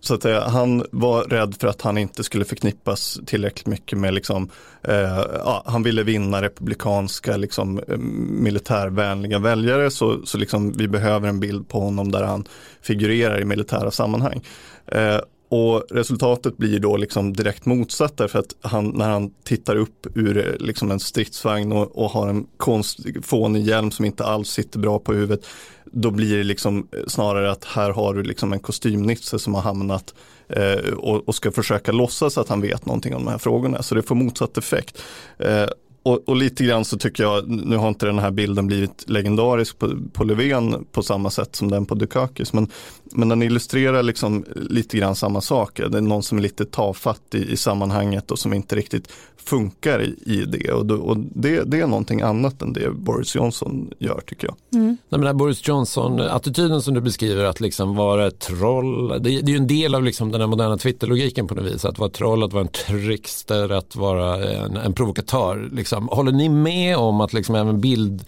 så 0.07 0.15
att 0.15 0.23
säga, 0.23 0.41
han 0.41 0.85
var 0.91 1.25
rädd 1.25 1.55
för 1.61 1.69
att 1.69 1.83
han 1.83 1.99
inte 1.99 2.25
skulle 2.25 2.45
förknippas 2.45 3.21
tillräckligt 3.27 3.67
mycket 3.67 3.99
med 3.99 4.15
liksom, 4.15 4.51
eh, 4.83 5.25
ja, 5.45 5.63
han 5.67 5.83
ville 5.83 6.03
vinna 6.03 6.43
republikanska 6.43 7.37
liksom, 7.37 7.79
eh, 7.89 7.97
militärvänliga 8.29 9.39
väljare 9.39 9.91
så, 9.91 10.27
så 10.27 10.39
liksom, 10.39 10.73
vi 10.73 10.89
behöver 10.89 11.29
en 11.29 11.41
bild 11.41 11.69
på 11.69 11.81
honom 11.81 12.13
där 12.13 12.23
han 12.23 12.45
figurerar 12.83 13.41
i 13.41 13.45
militära 13.45 13.91
sammanhang. 13.91 14.43
Eh, 14.87 15.19
och 15.49 15.83
resultatet 15.91 16.57
blir 16.57 16.81
då 16.81 16.97
liksom 16.97 17.33
direkt 17.33 17.67
motsatt 17.67 18.17
därför 18.17 18.39
att 18.39 18.57
han, 18.61 18.89
när 18.89 19.09
han 19.09 19.31
tittar 19.45 19.77
upp 19.77 20.07
ur 20.15 20.57
liksom 20.61 20.91
en 20.91 21.01
stridsvagn 21.01 21.73
och, 21.73 21.99
och 21.99 22.11
har 22.11 22.29
en 22.29 22.47
konst, 22.57 23.01
fånig 23.23 23.67
hjälm 23.67 23.91
som 23.91 24.05
inte 24.05 24.25
alls 24.25 24.49
sitter 24.49 24.79
bra 24.79 24.99
på 24.99 25.13
huvudet 25.13 25.47
då 25.93 26.11
blir 26.11 26.37
det 26.37 26.45
liksom 26.45 26.89
eh, 26.93 26.99
snarare 27.07 27.51
att 27.51 27.65
här 27.65 27.91
har 27.91 28.15
du 28.15 28.23
liksom 28.23 28.53
en 28.53 28.61
kostymnisse 28.61 29.39
som 29.39 29.55
har 29.55 29.63
hamnat 29.63 30.15
eh, 30.49 30.93
och, 30.93 31.29
och, 31.29 31.35
ska 31.35 31.53
försöka 31.53 31.93
låtsas 31.93 32.39
att 32.39 32.49
han 32.49 32.61
vet 32.61 32.87
någonting 32.87 33.15
om 33.15 33.25
de 33.25 33.31
här 33.31 33.39
frågorna. 33.39 33.83
Så 33.83 33.95
det 33.95 34.03
får 34.03 34.15
motsatt 34.15 34.59
effekt. 34.59 35.03
Eh, 35.39 35.67
och, 36.07 36.29
och, 36.29 36.37
lite 36.37 36.65
grann 36.65 36.85
så 36.85 36.99
tycker 36.99 37.23
jag, 37.23 37.49
nu 37.49 37.77
har 37.77 37.89
inte 37.89 38.07
den 38.07 38.19
här 38.19 38.31
bilden 38.31 38.67
blivit 38.67 39.05
legendarisk 39.11 39.79
på, 39.79 39.91
på 40.13 40.25
Löfven 40.25 40.87
på 40.93 41.03
samma 41.03 41.31
sätt 41.31 41.57
som 41.57 41.71
den 41.71 41.87
på 41.87 41.95
Dukakis, 41.95 42.53
men, 42.53 42.69
men 43.05 43.29
den 43.29 43.43
illustrerar 43.43 44.03
liksom 44.03 44.45
lite 44.55 44.97
grann 44.97 45.15
samma 45.15 45.41
sak. 45.41 45.81
Det 45.91 45.99
är 45.99 46.01
någon 46.01 46.23
som 46.23 46.39
är 46.39 46.43
lite 46.43 46.65
tafatt 46.65 47.35
i, 47.35 47.53
i 47.53 47.57
sammanhanget 47.57 48.31
och 48.31 48.39
som 48.39 48.53
inte 48.53 48.77
riktigt 48.77 49.09
funkar 49.47 50.03
i, 50.03 50.15
i 50.27 50.45
det. 50.45 50.73
Och, 50.73 50.91
och 50.91 51.17
det, 51.19 51.63
det, 51.63 51.81
är 51.81 51.87
någonting 51.87 52.21
annat 52.21 52.63
än 52.63 52.73
det 52.73 52.91
Boris 52.91 53.35
Johnson 53.35 53.91
gör 53.99 54.21
tycker 54.27 54.47
jag. 54.47 54.81
Mm. 54.81 54.97
Nej, 55.09 55.21
men 55.21 55.37
Boris 55.37 55.69
Johnson-attityden 55.69 56.83
som 56.83 56.95
du 56.95 57.01
beskriver, 57.01 57.45
att 57.45 57.61
liksom 57.61 57.97
vara 57.97 58.27
ett 58.27 58.39
troll, 58.39 59.09
det, 59.09 59.19
det 59.19 59.29
är 59.29 59.49
ju 59.49 59.57
en 59.57 59.67
del 59.67 59.95
av 59.95 60.05
liksom 60.05 60.33
den 60.33 60.41
här 60.41 60.49
moderna 60.49 60.79
Twitter-logiken 60.79 61.49
på 61.49 61.55
något 61.55 61.65
vis. 61.65 61.85
Att 61.85 61.99
vara 61.99 62.11
troll, 62.11 62.43
att 62.43 62.53
vara 62.53 62.65
en 62.65 62.69
trickster, 62.69 63.73
att 63.73 63.97
vara 63.97 64.45
en, 64.51 64.77
en 64.77 64.93
provokatör. 64.93 65.69
Liksom. 65.73 65.96
Liksom. 65.97 66.17
Håller 66.17 66.33
ni 66.33 66.49
med 66.49 66.97
om 66.97 67.21
att 67.21 67.33
liksom 67.33 67.55
även 67.55 67.81
bild, 67.81 68.25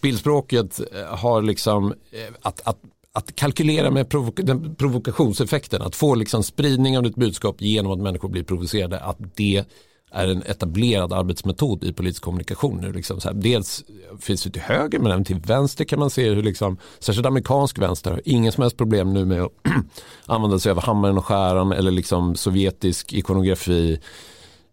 bildspråket 0.00 0.80
eh, 0.80 1.16
har 1.18 1.42
liksom 1.42 1.92
eh, 1.92 2.34
att, 2.42 2.60
att 2.64 2.78
att 3.14 3.36
kalkylera 3.36 3.90
med 3.90 4.08
provok 4.08 4.40
den 4.42 4.74
provokationseffekten, 4.74 5.82
att 5.82 5.96
få 5.96 6.14
liksom 6.14 6.42
spridning 6.42 6.96
av 6.96 7.02
ditt 7.02 7.16
budskap 7.16 7.56
genom 7.60 7.92
att 7.92 7.98
människor 7.98 8.28
blir 8.28 8.42
provocerade, 8.42 9.00
att 9.00 9.18
det 9.36 9.64
är 10.10 10.28
en 10.28 10.42
etablerad 10.42 11.12
arbetsmetod 11.12 11.84
i 11.84 11.92
politisk 11.92 12.22
kommunikation. 12.22 12.80
Nu 12.80 12.92
liksom? 12.92 13.20
Så 13.20 13.28
här, 13.28 13.34
dels 13.34 13.84
finns 14.20 14.42
det 14.42 14.50
till 14.50 14.62
höger 14.62 14.98
men 14.98 15.12
även 15.12 15.24
till 15.24 15.40
vänster 15.40 15.84
kan 15.84 15.98
man 15.98 16.10
se 16.10 16.28
hur 16.28 16.42
liksom, 16.42 16.76
särskilt 16.98 17.26
amerikansk 17.26 17.78
vänster 17.78 18.10
har 18.10 18.20
ingen 18.24 18.52
som 18.52 18.62
helst 18.62 18.76
problem 18.76 19.12
nu 19.12 19.24
med 19.24 19.42
att 19.42 19.52
använda 20.26 20.58
sig 20.58 20.72
av 20.72 20.82
hammaren 20.82 21.18
och 21.18 21.26
skäran 21.26 21.72
eller 21.72 21.90
liksom 21.90 22.36
sovjetisk 22.36 23.12
ikonografi 23.12 24.00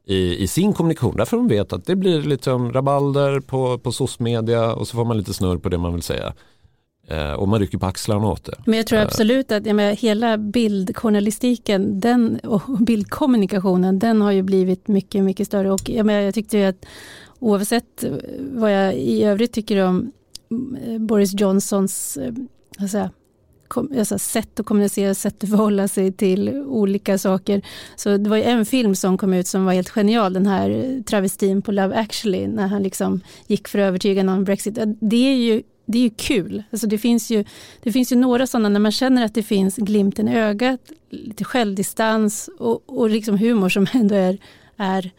i, 0.05 0.43
i, 0.43 0.47
sin 0.47 0.73
kommunikation. 0.73 1.15
Därför 1.17 1.37
de 1.37 1.47
vet 1.47 1.73
att 1.73 1.85
det 1.85 1.95
blir 1.95 2.21
liksom 2.21 2.73
rabalder 2.73 3.39
på, 3.39 3.77
på 3.77 3.91
SOS-media 3.91 4.73
och 4.73 4.87
så 4.87 4.95
får 4.95 5.05
man 5.05 5.17
lite 5.17 5.33
snurr 5.33 5.57
på 5.57 5.69
det 5.69 5.77
man 5.77 5.93
vill 5.93 6.03
säga. 6.03 6.33
Eh, 7.07 7.33
och 7.33 7.47
man 7.47 7.59
rycker 7.59 7.77
på 7.77 7.85
axlarna 7.85 8.27
åt 8.27 8.45
det. 8.45 8.55
Men 8.65 8.77
jag 8.77 8.87
tror 8.87 8.99
eh. 8.99 9.05
absolut 9.05 9.51
att 9.51 9.65
jag 9.65 9.75
menar, 9.75 9.93
hela 9.93 10.37
bildjournalistiken 10.37 11.99
den, 11.99 12.39
och 12.39 12.61
bildkommunikationen 12.79 13.99
den 13.99 14.21
har 14.21 14.31
ju 14.31 14.41
blivit 14.41 14.87
mycket, 14.87 15.23
mycket 15.23 15.47
större. 15.47 15.71
Och 15.71 15.89
jag, 15.89 16.05
menar, 16.05 16.21
jag 16.21 16.33
tyckte 16.33 16.57
ju 16.57 16.63
att 16.63 16.85
oavsett 17.39 18.03
vad 18.39 18.73
jag 18.73 18.95
i 18.95 19.23
övrigt 19.23 19.53
tycker 19.53 19.83
om 19.83 20.11
eh, 20.85 20.97
Boris 20.99 21.39
Johnsons 21.39 22.17
alltså, 22.79 23.09
alltså, 23.77 24.19
sätt 24.19 24.59
att 24.59 24.65
kommunicera, 24.65 25.13
sätt 25.13 25.43
att 25.43 25.49
förhålla 25.49 25.87
sig 25.87 26.11
till 26.11 26.49
olika 26.49 27.17
saker. 27.17 27.61
Så 27.95 28.17
det 28.17 28.29
var 28.29 28.37
ju 28.37 28.43
en 28.43 28.65
film 28.65 28.95
som 28.95 29.17
kom 29.17 29.33
ut 29.33 29.47
som 29.47 29.65
var 29.65 29.73
helt 29.73 29.89
genial, 29.89 30.33
den 30.33 30.47
här 30.47 31.03
travestin 31.03 31.61
på 31.61 31.71
Love 31.71 31.95
actually, 31.95 32.47
när 32.47 32.67
han 32.67 32.83
liksom 32.83 33.21
gick 33.47 33.67
för 33.67 33.79
övertygande 33.79 34.33
om 34.33 34.43
Brexit. 34.43 34.77
Det 35.01 35.31
är 35.31 35.35
ju 35.35 35.63
det 35.91 35.97
är 35.97 36.03
ju 36.03 36.09
kul. 36.09 36.63
Alltså 36.71 36.87
det, 36.87 36.97
finns 36.97 37.29
ju, 37.29 37.45
det 37.83 37.91
finns 37.91 38.11
ju 38.11 38.15
några 38.15 38.47
sådana 38.47 38.69
när 38.69 38.79
man 38.79 38.91
känner 38.91 39.25
att 39.25 39.33
det 39.33 39.43
finns 39.43 39.75
glimten 39.75 40.27
i 40.27 40.37
ögat, 40.37 40.91
lite 41.09 41.43
självdistans 41.43 42.49
och, 42.59 42.83
och 42.85 43.09
liksom 43.09 43.37
humor 43.37 43.69
som 43.69 43.87
ändå 43.93 44.15
är, 44.15 44.37
är 44.77 45.11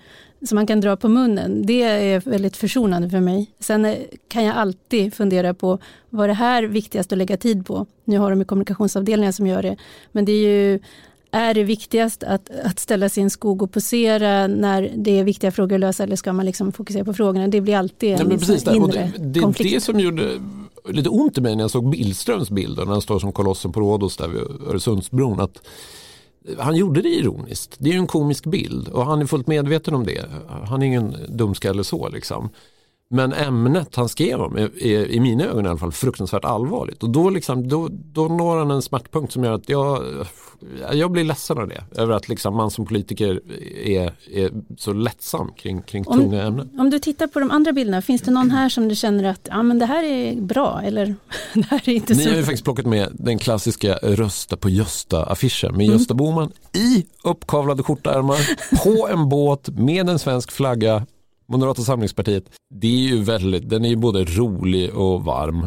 som 0.43 0.55
man 0.55 0.67
kan 0.67 0.81
dra 0.81 0.97
på 0.97 1.09
munnen. 1.09 1.67
Det 1.67 1.83
är 1.83 2.21
väldigt 2.21 2.57
försonande 2.57 3.11
för 3.11 3.21
mig. 3.21 3.51
Sen 3.59 3.85
eh, 3.85 3.97
kan 4.29 4.45
jag 4.45 4.57
alltid 4.57 5.15
fundera 5.15 5.55
på 5.55 5.79
vad 6.11 6.29
det 6.29 6.35
här 6.35 6.63
viktigast 6.63 7.13
att 7.13 7.19
lägga 7.19 7.37
tid 7.37 7.67
på. 7.67 7.87
Nu 8.05 8.19
har 8.19 8.31
de 8.31 8.39
ju 8.39 8.45
kommunikationsavdelningar 8.45 9.33
som 9.33 9.47
gör 9.47 9.63
det. 9.63 9.77
Men 10.13 10.25
det 10.25 10.33
är 10.33 10.49
ju 10.49 10.81
är 11.33 11.55
det 11.55 11.65
viktigast 11.65 12.23
att, 12.23 12.51
att 12.65 12.79
ställa 12.79 13.09
sin 13.09 13.31
skog 13.31 13.63
och 13.63 13.73
posera 13.73 14.47
när 14.47 14.93
det 14.97 15.19
är 15.19 15.25
viktiga 15.25 15.51
frågor 15.51 15.75
att 15.75 15.81
lösa 15.81 16.03
eller 16.03 16.17
ska 16.17 16.33
man 16.33 16.47
liksom 16.47 16.73
fokusera 16.73 17.05
på 17.05 17.15
frågorna? 17.15 17.49
Det 17.49 17.61
blir 17.61 17.77
alltid 17.77 18.13
en 18.13 18.31
ja, 18.31 18.39
precis 18.39 18.65
det. 18.65 18.77
inre 18.77 19.13
det, 19.17 19.25
det 19.25 19.41
konflikt. 19.41 19.75
Det 19.75 19.81
som 19.81 20.01
gjorde 20.01 20.31
lite 20.89 21.09
ont 21.09 21.39
i 21.39 21.41
mig 21.41 21.57
när 21.57 21.65
jag 21.65 21.71
såg 21.71 21.91
Billströms 21.91 22.51
bilder 22.51 22.85
när 22.85 22.93
han 22.93 23.03
står 23.03 23.19
som 23.19 23.33
kolossen 23.33 23.73
på 23.73 23.81
Rhodos 23.81 24.17
där 24.17 24.29
vid 24.29 24.43
Öresundsbron. 24.69 25.41
Att 25.41 25.63
han 26.59 26.77
gjorde 26.77 27.03
det 27.03 27.09
ironiskt. 27.09 27.77
Det 27.79 27.89
är 27.91 27.93
ju 27.93 27.99
en 27.99 28.07
komisk 28.07 28.47
bild 28.47 28.89
och 28.89 29.07
han 29.07 29.21
är 29.21 29.27
fullt 29.27 29.47
medveten 29.47 29.95
om 29.95 30.07
det. 30.07 30.25
Han 30.65 30.83
är 30.83 30.87
ingen 30.87 31.17
dumskalle 31.29 31.85
så 31.85 32.09
liksom. 32.09 32.49
Men 33.13 33.33
ämnet 33.33 33.97
han 33.97 34.09
skrev 34.09 34.41
om 34.41 34.57
är, 34.57 34.83
är, 34.83 35.07
i 35.07 35.21
mina 35.21 35.45
ögon 35.45 35.67
i 35.67 35.69
alla 35.69 35.79
fall 35.79 35.93
fruktansvärt 35.93 36.45
allvarligt. 36.45 37.03
Och 37.03 37.11
då, 37.11 37.31
liksom, 37.31 37.69
då, 37.69 37.89
då 37.91 38.29
når 38.29 38.59
han 38.59 38.71
en 38.71 38.83
smärtpunkt 38.83 39.33
som 39.33 39.45
gör 39.45 39.53
att 39.53 39.69
jag, 39.69 40.05
jag 40.93 41.11
blir 41.11 41.25
ledsen 41.25 41.59
av 41.59 41.69
det. 41.69 41.85
Över 41.97 42.15
att 42.15 42.29
liksom 42.29 42.57
man 42.57 42.71
som 42.71 42.87
politiker 42.87 43.41
är, 43.85 44.13
är 44.33 44.51
så 44.79 44.93
lättsam 44.93 45.53
kring, 45.57 45.83
kring 45.83 46.07
om, 46.07 46.19
tunga 46.19 46.43
ämnen. 46.43 46.71
Om 46.79 46.91
du 46.91 46.99
tittar 46.99 47.27
på 47.27 47.41
de 47.41 47.51
andra 47.51 47.73
bilderna, 47.73 48.03
finns 48.03 48.23
det 48.23 48.31
någon 48.31 48.51
här 48.51 48.69
som 48.69 48.89
du 48.89 48.95
känner 48.95 49.25
att 49.25 49.49
ja, 49.51 49.63
men 49.63 49.79
det 49.79 49.87
här 49.87 50.05
är 50.05 50.41
bra 50.41 50.81
eller 50.85 51.07
det 51.55 51.67
här 51.71 51.89
är 51.89 51.93
inte 51.93 52.15
Ni 52.15 52.23
så 52.23 52.31
har 52.31 52.37
ju 52.37 52.43
faktiskt 52.43 52.65
plockat 52.65 52.87
med 52.87 53.09
den 53.13 53.39
klassiska 53.39 53.95
rösta 53.95 54.57
på 54.57 54.69
Gösta-affischen 54.69 55.77
med 55.77 55.87
mm. 55.87 55.99
Gösta 55.99 56.15
Boman 56.15 56.53
i 56.73 57.07
uppkavlade 57.25 57.83
skjortärmar 57.83 58.39
på 58.85 59.09
en 59.09 59.29
båt 59.29 59.69
med 59.69 60.09
en 60.09 60.19
svensk 60.19 60.53
flagga 60.53 61.07
Moderata 61.51 61.83
samlingspartiet, 61.83 62.45
det 62.75 62.87
är 62.87 63.09
ju 63.09 63.23
väldigt, 63.23 63.69
den 63.71 63.85
är 63.85 63.89
ju 63.89 63.97
både 63.97 64.25
rolig 64.25 64.95
och 64.95 65.25
varm. 65.25 65.67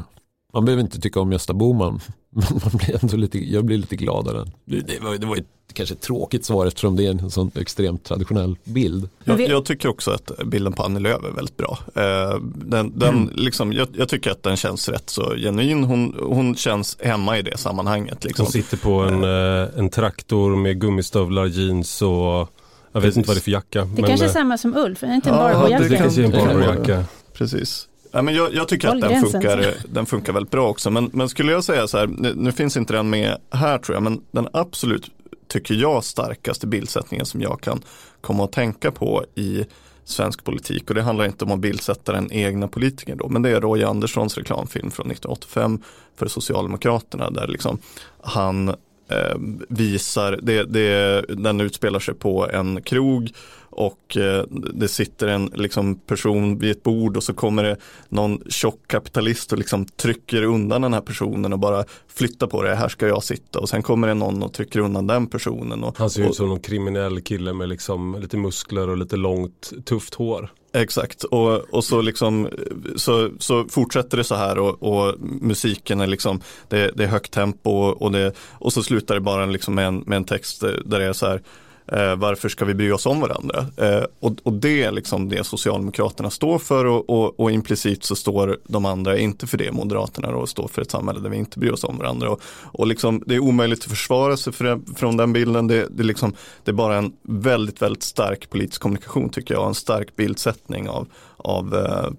Man 0.53 0.65
behöver 0.65 0.83
inte 0.83 1.01
tycka 1.01 1.19
om 1.19 1.31
Gösta 1.31 1.53
Boman, 1.53 1.99
men 2.29 2.43
man 2.51 2.71
blir 2.73 3.03
ändå 3.03 3.17
lite, 3.17 3.39
jag 3.39 3.65
blir 3.65 3.77
lite 3.77 3.95
glad 3.95 4.27
av 4.27 4.33
den. 4.33 4.51
Det 4.85 4.99
var, 5.01 5.17
det 5.17 5.25
var 5.25 5.37
ett 5.37 5.47
kanske 5.73 5.95
ett 5.95 6.01
tråkigt 6.01 6.45
svar 6.45 6.65
eftersom 6.65 6.95
det 6.95 7.05
är 7.05 7.11
en 7.11 7.31
sån 7.31 7.51
extremt 7.55 8.03
traditionell 8.03 8.57
bild. 8.63 9.09
Jag, 9.23 9.41
jag 9.41 9.65
tycker 9.65 9.89
också 9.89 10.11
att 10.11 10.31
bilden 10.45 10.73
på 10.73 10.83
Annie 10.83 10.99
Lööf 10.99 11.23
är 11.23 11.31
väldigt 11.31 11.57
bra. 11.57 11.79
Eh, 11.95 12.39
den, 12.55 12.99
den 12.99 13.15
mm. 13.15 13.29
liksom, 13.35 13.73
jag, 13.73 13.87
jag, 13.93 14.09
tycker 14.09 14.31
att 14.31 14.43
den 14.43 14.57
känns 14.57 14.89
rätt 14.89 15.09
så 15.09 15.35
genuin. 15.35 15.83
Hon, 15.83 16.15
hon 16.19 16.55
känns 16.55 16.97
hemma 16.99 17.37
i 17.37 17.41
det 17.41 17.57
sammanhanget. 17.57 18.23
Liksom. 18.23 18.45
Hon 18.45 18.51
sitter 18.51 18.77
på 18.77 18.99
en, 18.99 19.23
eh, 19.23 19.79
en 19.79 19.89
traktor 19.89 20.55
med 20.55 20.81
gummistövlar, 20.81 21.45
jeans 21.45 22.01
och 22.01 22.49
jag 22.93 23.01
vet 23.01 23.17
inte 23.17 23.27
vad 23.27 23.37
det 23.37 23.39
är 23.39 23.41
för 23.41 23.51
jacka. 23.51 23.81
Det 23.85 24.01
men, 24.01 24.03
kanske 24.03 24.25
är 24.25 24.29
eh, 24.29 24.33
samma 24.33 24.57
som 24.57 24.77
Ulf, 24.77 25.03
är 25.03 25.07
det 25.07 25.15
inte 25.15 25.29
en 25.29 25.35
ja, 25.35 25.41
Barbro-jacka? 25.41 25.89
Det 25.89 25.97
kanske 25.97 26.21
är 26.21 26.25
en 26.25 26.31
Barbro-jacka. 26.31 27.03
Precis. 27.33 27.87
Ja, 28.11 28.21
men 28.21 28.35
jag, 28.35 28.53
jag 28.53 28.67
tycker 28.67 28.87
att 28.87 29.01
den 29.01 29.21
funkar, 29.21 29.73
den 29.87 30.05
funkar 30.05 30.33
väldigt 30.33 30.51
bra 30.51 30.69
också. 30.69 30.89
Men, 30.89 31.09
men 31.13 31.29
skulle 31.29 31.51
jag 31.51 31.63
säga 31.63 31.87
så 31.87 31.97
här, 31.97 32.07
nu, 32.07 32.33
nu 32.35 32.51
finns 32.51 32.77
inte 32.77 32.93
den 32.93 33.09
med 33.09 33.37
här 33.51 33.77
tror 33.77 33.95
jag, 33.95 34.03
men 34.03 34.21
den 34.31 34.47
absolut 34.53 35.11
tycker 35.47 35.75
jag, 35.75 36.03
starkaste 36.03 36.67
bildsättningen 36.67 37.25
som 37.25 37.41
jag 37.41 37.61
kan 37.61 37.81
komma 38.21 38.43
att 38.43 38.51
tänka 38.51 38.91
på 38.91 39.25
i 39.35 39.65
svensk 40.05 40.43
politik. 40.43 40.89
Och 40.89 40.95
det 40.95 41.01
handlar 41.01 41.25
inte 41.25 41.45
om 41.45 41.51
att 41.51 41.59
bildsätta 41.59 42.11
den 42.11 42.31
egna 42.31 42.67
politikern 42.67 43.17
då, 43.17 43.29
men 43.29 43.41
det 43.41 43.49
är 43.49 43.61
Roy 43.61 43.83
Anderssons 43.83 44.37
reklamfilm 44.37 44.91
från 44.91 45.11
1985 45.11 45.81
för 46.15 46.27
Socialdemokraterna 46.27 47.29
där 47.29 47.47
liksom 47.47 47.77
han 48.21 48.75
Eh, 49.13 49.35
visar, 49.69 50.39
det, 50.41 50.63
det, 50.63 51.21
den 51.27 51.61
utspelar 51.61 51.99
sig 51.99 52.13
på 52.13 52.49
en 52.49 52.81
krog 52.81 53.31
och 53.73 54.17
eh, 54.17 54.43
det 54.49 54.87
sitter 54.87 55.27
en 55.27 55.45
liksom, 55.55 55.95
person 55.95 56.57
vid 56.57 56.71
ett 56.71 56.83
bord 56.83 57.17
och 57.17 57.23
så 57.23 57.33
kommer 57.33 57.63
det 57.63 57.77
någon 58.09 58.41
tjock 58.49 58.87
kapitalist 58.87 59.51
och 59.51 59.57
liksom 59.57 59.85
trycker 59.85 60.43
undan 60.43 60.81
den 60.81 60.93
här 60.93 61.01
personen 61.01 61.53
och 61.53 61.59
bara 61.59 61.85
flyttar 62.07 62.47
på 62.47 62.63
det, 62.63 62.75
här 62.75 62.89
ska 62.89 63.07
jag 63.07 63.23
sitta 63.23 63.59
och 63.59 63.69
sen 63.69 63.83
kommer 63.83 64.07
det 64.07 64.13
någon 64.13 64.43
och 64.43 64.53
trycker 64.53 64.79
undan 64.79 65.07
den 65.07 65.27
personen. 65.27 65.83
Och, 65.83 65.97
Han 65.97 66.09
ser 66.09 66.29
ut 66.29 66.35
som 66.35 66.49
någon 66.49 66.59
kriminell 66.59 67.21
kille 67.21 67.53
med 67.53 67.69
liksom 67.69 68.17
lite 68.21 68.37
muskler 68.37 68.89
och 68.89 68.97
lite 68.97 69.15
långt 69.15 69.73
tufft 69.85 70.13
hår. 70.13 70.49
Exakt, 70.75 71.23
och, 71.23 71.73
och 71.73 71.83
så, 71.83 72.01
liksom, 72.01 72.49
så, 72.95 73.29
så 73.39 73.65
fortsätter 73.69 74.17
det 74.17 74.23
så 74.23 74.35
här 74.35 74.57
och, 74.57 74.83
och 74.83 75.15
musiken 75.19 76.01
är 76.01 76.07
liksom, 76.07 76.41
det, 76.67 76.91
det, 76.95 77.03
är 77.03 77.07
högt 77.07 77.33
tempo 77.33 77.69
och, 77.71 78.11
det, 78.11 78.33
och 78.51 78.73
så 78.73 78.83
slutar 78.83 79.15
det 79.15 79.21
bara 79.21 79.45
liksom 79.45 79.75
med, 79.75 79.87
en, 79.87 79.97
med 79.97 80.15
en 80.15 80.23
text 80.23 80.61
där 80.61 80.99
det 80.99 81.05
är 81.05 81.13
så 81.13 81.25
här, 81.25 81.41
Eh, 81.87 82.15
varför 82.15 82.49
ska 82.49 82.65
vi 82.65 82.73
bry 82.73 82.91
oss 82.91 83.05
om 83.05 83.19
varandra? 83.19 83.65
Eh, 83.77 84.03
och, 84.19 84.35
och, 84.43 84.53
det 84.53 84.83
är 84.83 84.91
liksom 84.91 85.29
det 85.29 85.43
Socialdemokraterna 85.43 86.29
står 86.29 86.59
för 86.59 86.85
och, 86.85 87.09
och, 87.09 87.39
och, 87.39 87.51
implicit 87.51 88.03
så 88.03 88.15
står 88.15 88.57
de 88.67 88.85
andra 88.85 89.17
inte 89.17 89.47
för 89.47 89.57
det. 89.57 89.71
Moderaterna 89.71 90.31
då 90.31 90.47
står 90.47 90.67
för 90.67 90.81
ett 90.81 90.91
samhälle 90.91 91.19
där 91.19 91.29
vi 91.29 91.37
inte 91.37 91.59
bryr 91.59 91.71
oss 91.71 91.83
om 91.83 91.97
varandra. 91.97 92.29
Och, 92.29 92.41
och 92.61 92.87
liksom, 92.87 93.23
det 93.25 93.35
är 93.35 93.39
omöjligt 93.39 93.79
att 93.79 93.89
försvara 93.89 94.37
sig 94.37 94.53
för 94.53 94.79
från 94.95 95.17
den 95.17 95.33
bilden. 95.33 95.67
Det, 95.67 95.87
det, 95.89 96.03
liksom, 96.03 96.33
det 96.63 96.71
är 96.71 96.75
bara 96.75 96.97
en 96.97 97.13
väldigt, 97.21 97.81
väldigt 97.81 98.03
stark 98.03 98.49
politisk 98.49 98.81
kommunikation 98.81 99.29
tycker 99.29 99.53
jag. 99.53 99.67
En 99.67 99.75
stark 99.75 100.15
bildsättning 100.15 100.89
av, 100.89 101.07
av 101.37 101.75
eh, 101.75 102.09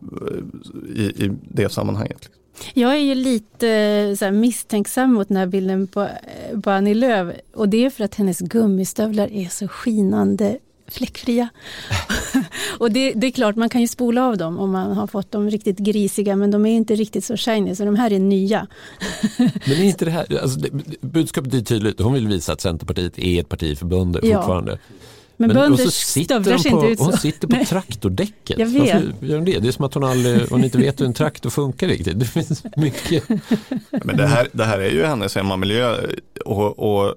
i, 0.94 1.02
i 1.02 1.30
det 1.42 1.68
sammanhanget. 1.68 2.30
Jag 2.75 2.92
är 2.92 2.99
ju 2.99 3.14
lite 3.14 3.68
eh, 3.68 4.14
så 4.16 4.30
misstänksam 4.30 5.12
mot 5.12 5.28
den 5.28 5.37
här 5.37 5.46
bilden 5.46 5.87
på, 5.87 6.02
eh, 6.02 6.61
på 6.61 6.70
Annie 6.70 6.94
Lööf 6.94 7.34
och 7.54 7.68
det 7.68 7.84
är 7.84 7.90
för 7.90 8.04
att 8.04 8.14
hennes 8.14 8.38
gummistövlar 8.38 9.32
är 9.32 9.49
så 9.49 9.68
skinande 9.68 10.58
fläckfria. 10.88 11.49
och 12.78 12.90
det, 12.90 13.12
det, 13.12 13.26
är 13.26 13.30
klart, 13.30 13.56
man 13.56 13.68
kan 13.68 13.80
ju 13.80 13.88
spola 13.88 14.26
av 14.26 14.37
dem 14.37 14.58
om 14.58 14.70
man 14.70 14.92
har 14.92 15.06
fått 15.06 15.32
dem 15.32 15.50
riktigt 15.50 15.78
grisiga, 15.78 16.37
men 16.37 16.50
de 16.50 16.66
är 16.66 16.70
inte 16.70 16.94
riktigt 16.94 17.25
så 17.25 17.37
shiny, 17.37 17.75
så 17.75 17.84
de 17.84 17.96
här 17.96 18.12
är 18.12 18.18
nya. 18.18 18.66
men 19.38 19.76
är 19.76 19.82
inte 19.82 20.04
det 20.04 20.11
här, 20.11 20.42
alltså, 20.42 20.61
budskapet 21.00 21.54
är 21.54 21.61
tydligt, 21.61 22.00
hon 22.00 22.12
vill 22.12 22.28
visa 22.28 22.52
att 22.52 22.61
Centerpartiet 22.61 23.18
är 23.18 23.40
ett 23.40 23.49
parti 23.49 23.78
för 23.78 23.87
bönder 23.87 24.20
ja. 24.25 24.37
fortfarande. 24.37 24.78
Men, 25.36 25.48
men 25.48 25.56
bönder 25.56 25.86
stövlar 25.86 26.58
sig 26.58 26.70
inte 26.70 26.86
ut 26.86 26.98
så. 26.98 27.04
Hon 27.04 27.12
sitter 27.12 27.48
på 27.48 27.64
traktordäcket. 27.68 28.58
Jag 28.58 28.66
vet. 28.66 28.94
Varför 28.94 29.26
gör 29.26 29.36
hon 29.36 29.44
det? 29.44 29.58
Det 29.58 29.68
är 29.68 29.72
som 29.72 29.84
att 29.84 29.94
hon, 29.94 30.04
aldrig, 30.04 30.48
hon 30.50 30.64
inte 30.64 30.78
vet 30.78 31.00
hur 31.00 31.06
en 31.06 31.14
traktor 31.14 31.50
funkar 31.50 31.88
riktigt. 31.88 32.20
Det 32.20 32.24
finns 32.24 32.62
mycket. 32.76 33.28
Men 33.90 34.16
det 34.16 34.26
här, 34.26 34.48
det 34.52 34.64
här 34.64 34.78
är 34.78 34.90
ju 34.90 35.04
hennes 35.04 35.34
hemmamiljö. 35.34 35.96
Och, 36.44 36.78
och 36.78 37.14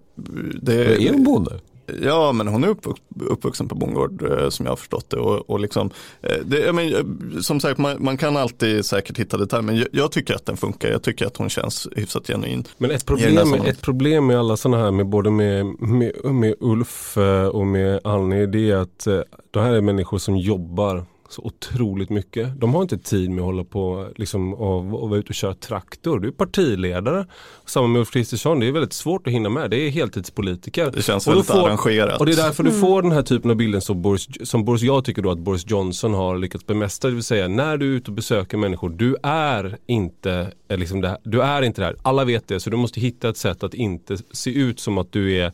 det, 0.62 1.08
är 1.08 1.14
hon 1.14 1.24
bonde? 1.24 1.60
Ja, 2.02 2.32
men 2.32 2.48
hon 2.48 2.64
är 2.64 2.68
uppvux, 2.68 3.02
uppvuxen 3.20 3.68
på 3.68 3.76
bondgård 3.76 4.24
eh, 4.24 4.50
som 4.50 4.66
jag 4.66 4.72
har 4.72 4.78
förstått 4.78 5.10
det. 5.10 5.18
Och, 5.18 5.50
och 5.50 5.60
liksom, 5.60 5.90
eh, 6.22 6.38
det 6.46 6.74
men, 6.74 6.94
eh, 6.94 7.40
som 7.42 7.60
sagt, 7.60 7.78
man, 7.78 8.04
man, 8.04 8.18
kan 8.18 8.38
alltid 8.38 8.86
säkert 8.86 9.18
hitta 9.18 9.38
detaljer, 9.38 9.66
men 9.66 9.78
jag, 9.78 9.88
jag, 9.92 10.12
tycker 10.12 10.36
att 10.36 10.46
den 10.46 10.58
funkar. 10.58 10.90
Jag 10.90 11.02
tycker 11.02 11.26
att 11.26 11.38
hon 11.38 11.50
känns 11.50 11.88
hyfsat 11.96 12.28
genuin. 12.28 12.64
Men 12.78 12.92
ett 12.92 13.06
problem, 13.06 13.54
ett 13.54 13.82
problem 13.82 14.26
med 14.26 14.40
alla 14.40 14.58
sådana 14.58 14.84
här, 14.84 14.92
med 14.92 15.06
både 15.06 15.32
med, 15.32 15.66
med, 15.66 16.26
med 16.26 16.56
Ulf 16.60 17.18
och 17.52 17.68
med 17.68 18.00
Annie, 18.04 18.46
det 18.46 18.72
är 18.72 18.76
att 18.76 19.08
det 19.52 19.62
här 19.62 19.74
är 19.74 19.82
människor 19.82 20.18
som 20.18 20.38
jobbar 20.38 21.06
så 21.30 21.42
otroligt 21.42 22.10
mycket. 22.10 22.62
De 22.62 22.74
har 22.74 22.82
inte 22.82 22.98
tid 22.98 23.30
med 23.30 23.40
att 23.40 23.46
hålla 23.46 23.64
på 23.64 24.08
liksom, 24.16 24.54
och, 24.54 25.04
och 25.04 25.10
vara 25.10 25.20
ute 25.20 25.30
och 25.30 25.36
köra 25.36 25.54
traktor. 25.54 26.20
Du 26.20 26.28
är 26.28 26.32
partiledare. 26.32 27.26
Samma 27.66 27.88
med 27.88 28.00
Ulf 28.00 28.12
Kristersson, 28.12 28.60
det 28.60 28.68
är 28.68 28.72
väldigt 28.72 28.94
svårt 28.94 29.28
att 29.28 29.34
hinna 29.34 29.50
med. 29.50 29.72
Det 29.72 29.78
är 29.78 29.90
heltidspolitiker. 29.90 30.92
Det 30.92 31.02
känns 31.02 31.28
väldigt 31.28 31.46
får, 31.46 31.68
arrangerat. 31.68 32.20
Och 32.20 32.26
det 32.26 32.32
är 32.32 32.36
därför 32.36 32.64
du 32.64 32.70
mm. 32.70 32.82
får 32.82 33.02
den 33.02 33.12
här 33.12 33.22
typen 33.22 33.52
av 33.52 33.58
bilden 33.58 33.82
som 33.82 34.02
Boris, 34.02 34.28
som 34.50 34.66
Boris, 34.66 34.82
jag 34.82 35.06
tycker 35.06 35.22
då 35.22 35.32
att 35.32 35.40
Boris 35.40 35.64
Johnson 35.68 36.14
har 36.14 36.38
lyckats 36.38 36.66
bemästra. 36.66 37.10
Det 37.10 37.16
vill 37.16 37.24
säga 37.24 37.48
när 37.48 37.78
du 37.78 37.86
är 37.86 37.98
ute 37.98 38.12
och 38.12 38.16
besöker 38.16 38.58
människor, 38.58 38.90
du 38.90 39.16
är 39.24 39.78
inte 39.86 40.52
liksom 40.70 41.02
det 41.02 41.08
här, 41.08 41.18
du 41.24 41.42
är 41.42 41.62
inte 41.62 41.82
det 41.82 41.86
här. 41.86 41.96
Alla 42.02 42.26
vet 42.26 42.48
det, 42.48 42.60
så 42.60 42.70
du 42.70 42.78
måste 42.78 43.00
hitta 43.00 43.30
ett 43.30 43.38
sätt 43.38 43.64
att 43.64 43.74
inte 43.74 44.18
se 44.32 44.52
ut 44.52 44.80
som 44.80 44.98
att 44.98 45.12
du 45.12 45.36
är 45.38 45.52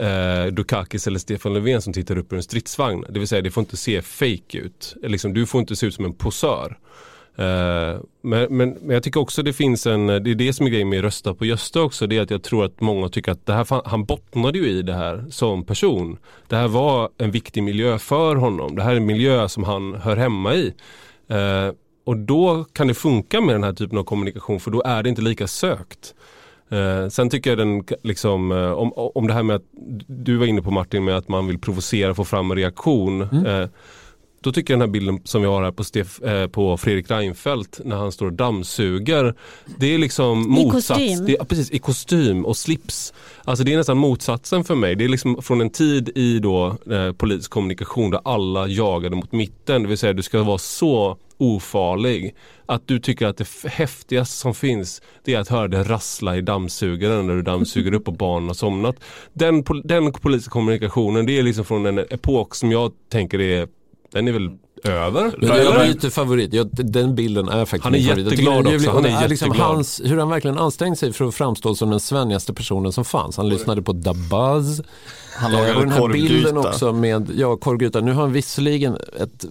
eh, 0.00 0.46
Dukakis 0.46 1.06
eller 1.06 1.18
Stefan 1.18 1.54
Löfven 1.54 1.82
som 1.82 1.92
tittar 1.92 2.18
upp 2.18 2.32
ur 2.32 2.36
en 2.36 2.42
stridsvagn. 2.42 3.04
Det 3.08 3.18
vill 3.18 3.28
säga 3.28 3.42
det 3.42 3.50
får 3.50 3.60
inte 3.60 3.76
se 3.76 4.02
fake 4.02 4.58
ut. 4.58 4.96
Liksom, 5.02 5.34
du 5.34 5.46
får 5.46 5.60
inte 5.60 5.76
se 5.76 5.86
ut 5.86 5.94
som 5.94 6.04
en 6.04 6.12
posör. 6.12 6.78
Eh, 7.36 8.00
men, 8.22 8.56
men, 8.56 8.70
men, 8.70 8.90
jag 8.90 9.02
tycker 9.02 9.20
också 9.20 9.42
det 9.42 9.52
finns 9.52 9.86
en, 9.86 10.06
det 10.06 10.30
är 10.30 10.34
det 10.34 10.52
som 10.52 10.66
är 10.66 10.70
grejen 10.70 10.88
med 10.88 11.00
rösta 11.00 11.34
på 11.34 11.44
Gösta 11.46 11.82
också, 11.82 12.06
det 12.06 12.16
är 12.16 12.22
att 12.22 12.30
jag 12.30 12.42
tror 12.42 12.64
att 12.64 12.80
många 12.80 13.08
tycker 13.08 13.32
att 13.32 13.46
det 13.46 13.52
här, 13.52 13.88
han 13.88 14.04
bottnade 14.04 14.58
ju 14.58 14.68
i 14.68 14.82
det 14.82 14.94
här 14.94 15.24
som 15.30 15.64
person. 15.64 16.18
Det 16.48 16.56
här 16.56 16.68
var 16.68 17.10
en 17.18 17.30
viktig 17.30 17.62
miljö 17.62 17.98
för 17.98 18.36
honom. 18.36 18.76
Det 18.76 18.82
här 18.82 18.92
är 18.92 18.96
en 18.96 19.06
miljö 19.06 19.48
som 19.48 19.64
han 19.64 19.94
hör 19.94 20.16
hemma 20.16 20.54
i. 20.54 20.74
Eh, 21.28 21.70
och 22.04 22.16
då 22.16 22.64
kan 22.72 22.86
det 22.86 22.94
funka 22.94 23.40
med 23.40 23.54
den 23.54 23.64
här 23.64 23.72
typen 23.72 23.98
av 23.98 24.04
kommunikation 24.04 24.60
för 24.60 24.70
då 24.70 24.82
är 24.82 25.02
det 25.02 25.08
inte 25.08 25.22
lika 25.22 25.46
sökt. 25.46 26.14
Eh, 26.70 27.08
sen 27.08 27.30
tycker 27.30 27.50
jag 27.50 27.58
den, 27.58 27.84
liksom, 28.02 28.52
eh, 28.52 28.72
om, 28.72 28.92
om 29.14 29.26
det 29.26 29.34
här 29.34 29.42
med 29.42 29.56
att 29.56 29.64
du 30.06 30.36
var 30.36 30.46
inne 30.46 30.62
på 30.62 30.70
Martin 30.70 31.04
med 31.04 31.16
att 31.16 31.28
man 31.28 31.46
vill 31.46 31.58
provocera 31.58 32.10
och 32.10 32.16
få 32.16 32.24
fram 32.24 32.50
en 32.50 32.56
reaktion. 32.56 33.22
Mm. 33.22 33.46
Eh, 33.46 33.68
då 34.42 34.52
tycker 34.52 34.72
jag 34.72 34.80
den 34.80 34.88
här 34.88 34.92
bilden 34.92 35.20
som 35.24 35.42
vi 35.42 35.48
har 35.48 35.62
här 35.62 35.70
på, 35.70 35.84
Stef, 35.84 36.22
eh, 36.22 36.46
på 36.46 36.76
Fredrik 36.76 37.10
Reinfeldt 37.10 37.80
när 37.84 37.96
han 37.96 38.12
står 38.12 38.26
och 38.26 38.32
dammsuger. 38.32 39.34
Det 39.78 39.94
är 39.94 39.98
liksom 39.98 40.50
motsats. 40.50 41.00
I 41.00 41.08
kostym. 41.08 41.26
Det 41.26 41.36
är, 41.36 41.44
precis, 41.44 41.70
i 41.70 41.78
kostym 41.78 42.46
och 42.46 42.56
slips. 42.56 43.12
Alltså 43.44 43.64
det 43.64 43.72
är 43.72 43.76
nästan 43.76 43.98
motsatsen 43.98 44.64
för 44.64 44.74
mig. 44.74 44.94
Det 44.94 45.04
är 45.04 45.08
liksom 45.08 45.42
från 45.42 45.60
en 45.60 45.70
tid 45.70 46.08
i 46.14 46.38
då 46.38 46.76
eh, 46.90 47.12
politisk 47.12 47.50
kommunikation 47.50 48.10
där 48.10 48.20
alla 48.24 48.66
jagade 48.66 49.16
mot 49.16 49.32
mitten. 49.32 49.82
Det 49.82 49.88
vill 49.88 49.98
säga 49.98 50.12
du 50.12 50.22
ska 50.22 50.42
vara 50.42 50.58
så 50.58 51.16
ofarlig. 51.40 52.34
Att 52.66 52.88
du 52.88 52.98
tycker 52.98 53.26
att 53.26 53.36
det 53.36 53.48
häftigaste 53.64 54.36
som 54.36 54.54
finns 54.54 55.02
det 55.24 55.34
är 55.34 55.40
att 55.40 55.48
höra 55.48 55.68
det 55.68 55.82
rassla 55.82 56.36
i 56.36 56.40
dammsugaren 56.40 57.26
när 57.26 57.34
du 57.34 57.42
dammsuger 57.42 57.94
upp 57.94 58.08
och 58.08 58.14
barnen 58.14 58.48
har 58.48 58.54
somnat. 58.54 58.96
Den, 59.32 59.64
den 59.84 60.12
politiska 60.12 60.50
kommunikationen 60.50 61.26
det 61.26 61.38
är 61.38 61.42
liksom 61.42 61.64
från 61.64 61.86
en 61.86 61.98
epok 61.98 62.54
som 62.54 62.72
jag 62.72 62.92
tänker 63.08 63.40
är 63.40 63.68
den 64.12 64.28
är 64.28 64.32
väl 64.32 64.50
över? 64.84 65.34
Men 65.38 65.48
jag 65.48 65.84
är 65.84 65.88
lite 65.88 66.10
favorit. 66.10 66.52
Jag, 66.52 66.68
den 66.72 67.14
bilden 67.14 67.48
är 67.48 67.64
faktiskt 67.64 67.84
Han 67.84 67.94
är 67.94 67.98
jätteglad 67.98 68.66
också. 68.66 68.90
Han 68.90 69.04
är 69.04 69.08
jätteglad. 69.08 69.30
Liksom 69.30 69.52
hans, 69.52 70.00
hur 70.04 70.16
han 70.16 70.28
verkligen 70.28 70.58
ansträngt 70.58 70.98
sig 70.98 71.12
för 71.12 71.24
att 71.24 71.34
framstå 71.34 71.74
som 71.74 71.90
den 71.90 72.00
svennigaste 72.00 72.54
personen 72.54 72.92
som 72.92 73.04
fanns. 73.04 73.36
Han 73.36 73.48
lyssnade 73.48 73.82
på 73.82 73.92
Da 73.92 74.14
Buzz. 74.14 74.82
Han 75.36 75.52
lagade 75.52 75.74
och 75.74 75.80
den 75.80 75.90
här 75.90 76.08
bilden 76.08 76.56
också 76.56 76.92
med, 76.92 77.30
ja, 77.34 77.56
korvgryta. 77.56 78.00
Nu 78.00 78.12
har 78.12 78.22
han 78.22 78.32
visserligen 78.32 78.96
ett 79.20 79.44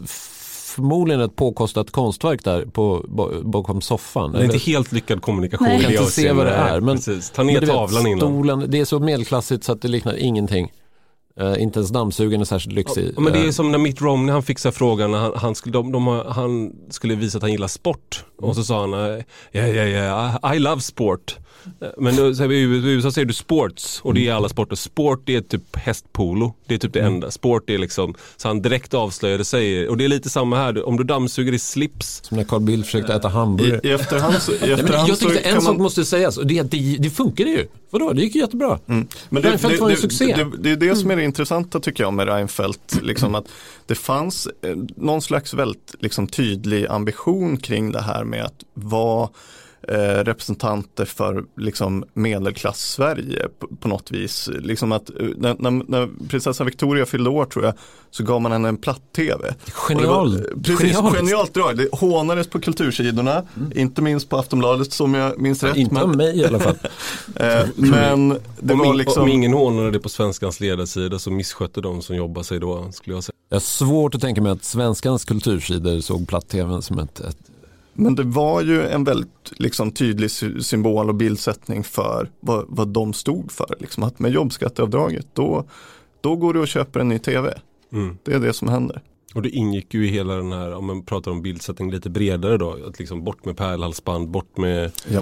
förmodligen 0.79 1.21
ett 1.21 1.35
påkostat 1.35 1.91
konstverk 1.91 2.43
där 2.43 2.65
på, 2.65 3.05
bakom 3.43 3.81
soffan. 3.81 4.31
Det 4.31 4.39
är 4.39 4.43
inte 4.43 4.57
helt 4.57 4.91
lyckad 4.91 5.21
kommunikation. 5.21 5.67
Nej. 5.67 5.75
Jag 5.75 5.83
kan 5.83 5.91
inte 5.91 6.11
se 6.11 6.31
vad 6.31 6.45
det 6.45 6.51
är. 6.51 6.81
Men, 6.81 6.95
Precis. 6.95 7.29
Ta 7.29 7.43
ner 7.43 7.61
tavlan 7.61 8.07
innan. 8.07 8.19
Stolen, 8.19 8.65
det 8.67 8.79
är 8.79 8.85
så 8.85 8.99
medelklassigt 8.99 9.63
så 9.63 9.71
att 9.71 9.81
det 9.81 9.87
liknar 9.87 10.15
ingenting. 10.17 10.71
Uh, 11.41 11.61
inte 11.61 11.79
ens 11.79 11.89
dammsugaren 11.89 12.41
är 12.41 12.45
särskilt 12.45 12.75
lyxig. 12.75 13.11
Ja, 13.15 13.21
men 13.21 13.33
det 13.33 13.39
är 13.39 13.51
som 13.51 13.71
när 13.71 13.77
Mitt 13.77 14.01
Romney 14.01 14.33
han 14.33 14.43
fixar 14.43 14.71
frågan, 14.71 15.13
han, 15.13 15.31
han, 15.35 15.55
skulle, 15.55 15.73
de, 15.73 15.91
de, 15.91 16.07
han 16.27 16.71
skulle 16.89 17.15
visa 17.15 17.37
att 17.37 17.41
han 17.41 17.51
gillar 17.51 17.67
sport. 17.67 18.23
Mm. 18.39 18.49
Och 18.49 18.55
så 18.55 18.63
sa 18.63 18.81
han, 18.81 18.91
ja, 19.51 19.67
ja, 19.67 19.83
ja, 20.41 20.55
I 20.55 20.59
love 20.59 20.81
sport. 20.81 21.37
Men 21.97 22.15
då, 22.15 22.53
i 22.53 22.61
USA 22.61 23.11
säger 23.11 23.25
du 23.25 23.33
sports 23.33 23.99
och 24.03 24.13
det 24.13 24.27
är 24.27 24.33
alla 24.33 24.49
sporter. 24.49 24.75
Sport 24.75 25.29
är 25.29 25.41
typ 25.41 25.75
hästpolo. 25.75 26.53
Det 26.67 26.73
är 26.73 26.77
typ 26.77 26.93
det 26.93 26.99
mm. 26.99 27.13
enda. 27.13 27.31
Sport 27.31 27.69
är 27.69 27.77
liksom, 27.77 28.15
så 28.37 28.47
han 28.47 28.61
direkt 28.61 28.93
avslöjade 28.93 29.45
sig. 29.45 29.89
Och 29.89 29.97
det 29.97 30.05
är 30.05 30.09
lite 30.09 30.29
samma 30.29 30.57
här, 30.57 30.87
om 30.87 30.97
du 30.97 31.03
dammsuger 31.03 31.53
i 31.53 31.59
slips. 31.59 32.21
Som 32.23 32.37
när 32.37 32.43
Carl 32.43 32.61
Bildt 32.61 32.85
försökte 32.85 33.13
äta 33.13 33.27
hamburgare. 33.27 33.79
I, 33.83 33.87
i 33.87 33.91
efterhand 33.91 34.35
så, 34.41 34.51
i 34.51 34.71
efterhand 34.71 35.09
Jag 35.09 35.19
tyckte 35.19 35.39
en 35.39 35.61
sak 35.61 35.77
måste 35.77 36.05
sägas 36.05 36.37
och 36.37 36.47
det 36.47 36.57
är 36.57 36.61
att 36.61 36.71
det, 36.71 36.97
det 36.99 37.09
funkade 37.09 37.49
ju. 37.49 37.67
Vadå, 37.89 38.13
det 38.13 38.21
gick 38.21 38.35
ju 38.35 38.41
jättebra. 38.41 38.79
Mm. 38.87 39.07
Men 39.29 39.41
det, 39.41 39.49
Reinfeldt 39.49 39.81
var 39.81 39.89
en 39.89 39.97
succé. 39.97 40.35
Det, 40.37 40.57
det, 40.57 40.71
är 40.71 40.89
det 40.89 40.95
som 40.95 41.11
är 41.11 41.15
det 41.19 41.25
intressanta 41.25 41.79
tycker 41.79 42.03
jag 42.03 42.13
med 42.13 42.27
Reinfeldt. 42.27 43.01
Liksom 43.01 43.35
att 43.35 43.47
det 43.85 43.95
fanns 43.95 44.47
eh, 44.61 44.75
någon 44.95 45.21
slags 45.21 45.53
väldigt 45.53 45.95
liksom, 45.99 46.27
tydlig 46.27 46.87
ambition 46.87 47.57
kring 47.57 47.91
det 47.91 48.01
här 48.01 48.23
med 48.23 48.45
att 48.45 48.63
vara 48.73 49.29
representanter 49.97 51.05
för 51.05 51.45
liksom 51.57 52.05
medelklass-Sverige 52.13 53.47
på, 53.59 53.67
på, 53.67 53.87
något 53.87 54.11
vis. 54.11 54.49
Liksom 54.59 54.91
att, 54.91 55.09
eh, 55.09 55.15
när, 55.37 55.55
när, 55.59 55.71
när 55.71 56.09
prinsessan 56.29 56.65
Victoria 56.65 57.05
fyllde 57.05 57.29
år 57.29 57.45
tror 57.45 57.65
jag 57.65 57.73
så 58.11 58.23
gav 58.23 58.41
man 58.41 58.51
henne 58.51 58.67
en 58.67 58.77
platt-tv. 58.77 59.55
Genial. 59.87 60.43
Precis, 60.63 60.97
genialt 60.97 61.53
drag. 61.53 61.77
Det 61.77 61.87
hånades 61.91 62.47
på 62.47 62.59
kultursidorna, 62.59 63.43
mm. 63.57 63.71
inte 63.75 64.01
minst 64.01 64.29
på 64.29 64.37
Aftonbladet 64.37 64.93
som 64.93 65.13
jag 65.13 65.41
minns 65.41 65.63
rätt. 65.63 65.77
Inte 65.77 65.93
men... 65.93 66.17
mig 66.17 66.39
i 66.39 66.45
alla 66.45 66.59
fall. 66.59 66.77
Eh, 67.35 67.67
men 67.75 68.29
det 68.59 68.73
om, 68.73 68.79
var 68.79 68.93
liksom... 68.93 69.23
om 69.23 69.29
ingen 69.29 69.53
hånade 69.53 69.91
det 69.91 69.99
på 69.99 70.09
svenskans 70.09 70.59
ledarsida 70.59 71.19
så 71.19 71.31
misskötte 71.31 71.81
de 71.81 72.01
som 72.01 72.15
jobbar 72.15 72.43
sig 72.43 72.59
då 72.59 72.91
skulle 72.91 73.15
jag 73.15 73.23
säga. 73.23 73.35
Jag 73.49 73.55
har 73.55 73.61
svårt 73.61 74.15
att 74.15 74.21
tänka 74.21 74.41
mig 74.41 74.51
att 74.51 74.63
svenskans 74.63 75.25
kultursidor 75.25 76.01
såg 76.01 76.27
platt-tvn 76.27 76.81
som 76.81 76.99
ett, 76.99 77.19
ett 77.19 77.37
men 77.99 78.15
det 78.15 78.23
var 78.23 78.61
ju 78.61 78.87
en 78.87 79.03
väldigt 79.03 79.51
liksom, 79.57 79.91
tydlig 79.91 80.31
symbol 80.61 81.09
och 81.09 81.15
bildsättning 81.15 81.83
för 81.83 82.29
vad, 82.39 82.65
vad 82.67 82.87
de 82.87 83.13
stod 83.13 83.51
för. 83.51 83.75
Liksom, 83.79 84.03
att 84.03 84.19
med 84.19 84.31
jobbskatteavdraget 84.31 85.27
då, 85.33 85.65
då 86.21 86.35
går 86.35 86.53
du 86.53 86.59
och 86.59 86.67
köper 86.67 86.99
en 86.99 87.09
ny 87.09 87.19
tv. 87.19 87.59
Mm. 87.93 88.17
Det 88.23 88.33
är 88.33 88.39
det 88.39 88.53
som 88.53 88.67
händer. 88.67 89.01
Och 89.33 89.41
det 89.41 89.49
ingick 89.49 89.93
ju 89.93 90.07
i 90.07 90.09
hela 90.09 90.35
den 90.35 90.51
här, 90.51 90.73
om 90.73 90.85
man 90.85 91.05
pratar 91.05 91.31
om 91.31 91.41
bildsättning 91.41 91.91
lite 91.91 92.09
bredare 92.09 92.57
då, 92.57 92.77
att 92.87 92.99
liksom 92.99 93.23
bort 93.23 93.45
med 93.45 93.57
pärlhalsband, 93.57 94.29
bort 94.29 94.57
med 94.57 94.91
ja. 95.07 95.21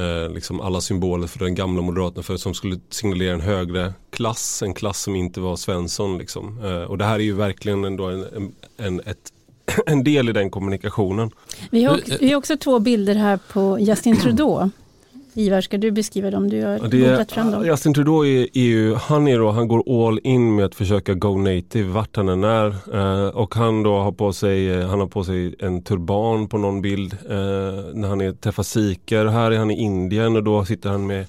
eh, 0.00 0.30
liksom 0.34 0.60
alla 0.60 0.80
symboler 0.80 1.26
för 1.26 1.38
den 1.38 1.54
gamla 1.54 1.82
moderaterna 1.82 2.22
för 2.22 2.36
som 2.36 2.54
skulle 2.54 2.80
signalera 2.90 3.34
en 3.34 3.40
högre 3.40 3.94
klass, 4.10 4.62
en 4.62 4.74
klass 4.74 5.02
som 5.02 5.16
inte 5.16 5.40
var 5.40 5.56
Svensson. 5.56 6.18
Liksom. 6.18 6.64
Eh, 6.64 6.82
och 6.82 6.98
det 6.98 7.04
här 7.04 7.14
är 7.14 7.24
ju 7.24 7.34
verkligen 7.34 7.84
ändå 7.84 8.06
en, 8.06 8.24
en, 8.36 8.54
en 8.76 9.00
ett 9.00 9.32
en 9.86 10.04
del 10.04 10.28
i 10.28 10.32
den 10.32 10.50
kommunikationen. 10.50 11.30
Vi 11.70 11.84
har, 11.84 12.00
vi 12.20 12.30
har 12.30 12.38
också 12.38 12.56
två 12.56 12.78
bilder 12.78 13.14
här 13.14 13.38
på 13.52 13.78
Justin 13.80 14.20
Trudeau. 14.20 14.70
Ivar, 15.34 15.60
ska 15.60 15.78
du 15.78 15.90
beskriva 15.90 16.30
dem? 16.30 16.50
Du 16.50 16.64
har 16.64 16.78
googlat 16.78 17.32
fram 17.32 17.50
dem. 17.50 17.66
Justin 17.66 17.94
Trudeau 17.94 18.26
är, 18.26 18.58
ju, 18.58 18.94
han, 18.94 19.28
är 19.28 19.38
då, 19.38 19.50
han 19.50 19.68
går 19.68 20.08
all 20.08 20.20
in 20.24 20.54
med 20.54 20.64
att 20.64 20.74
försöka 20.74 21.14
go 21.14 21.36
native 21.38 21.88
vart 21.88 22.16
han 22.16 22.28
än 22.28 22.44
är. 22.44 22.66
Eh, 22.94 23.28
och 23.28 23.54
han 23.54 23.82
då 23.82 23.98
har 23.98 24.12
på 24.12 24.32
sig, 24.32 24.70
eh, 24.70 24.88
han 24.88 25.00
har 25.00 25.06
på 25.06 25.24
sig 25.24 25.54
en 25.58 25.82
turban 25.82 26.48
på 26.48 26.58
någon 26.58 26.82
bild 26.82 27.12
eh, 27.12 27.38
när 27.94 28.08
han 28.08 28.20
är, 28.20 28.32
träffar 28.32 28.62
sikher. 28.62 29.26
Här 29.26 29.50
är 29.50 29.58
han 29.58 29.70
i 29.70 29.82
Indien 29.82 30.36
och 30.36 30.42
då 30.42 30.64
sitter 30.64 30.90
han 30.90 31.06
med 31.06 31.26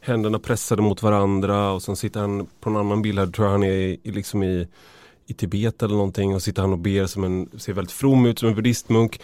händerna 0.00 0.38
pressade 0.38 0.82
mot 0.82 1.02
varandra 1.02 1.70
och 1.70 1.82
sen 1.82 1.96
sitter 1.96 2.20
han 2.20 2.46
på 2.60 2.70
en 2.70 2.76
annan 2.76 3.02
bild 3.02 3.18
här, 3.18 3.26
tror 3.26 3.46
jag 3.46 3.52
han 3.52 3.62
är 3.62 3.70
i, 3.72 3.98
liksom 4.02 4.42
i 4.42 4.66
i 5.26 5.34
Tibet 5.34 5.82
eller 5.82 5.94
någonting 5.94 6.34
och 6.34 6.42
sitter 6.42 6.62
han 6.62 6.72
och 6.72 6.78
ber 6.78 7.06
som 7.06 7.24
en, 7.24 7.48
ser 7.58 7.72
väldigt 7.72 7.92
from 7.92 8.26
ut 8.26 8.38
som 8.38 8.48
en 8.48 8.54
buddhistmunk. 8.54 9.20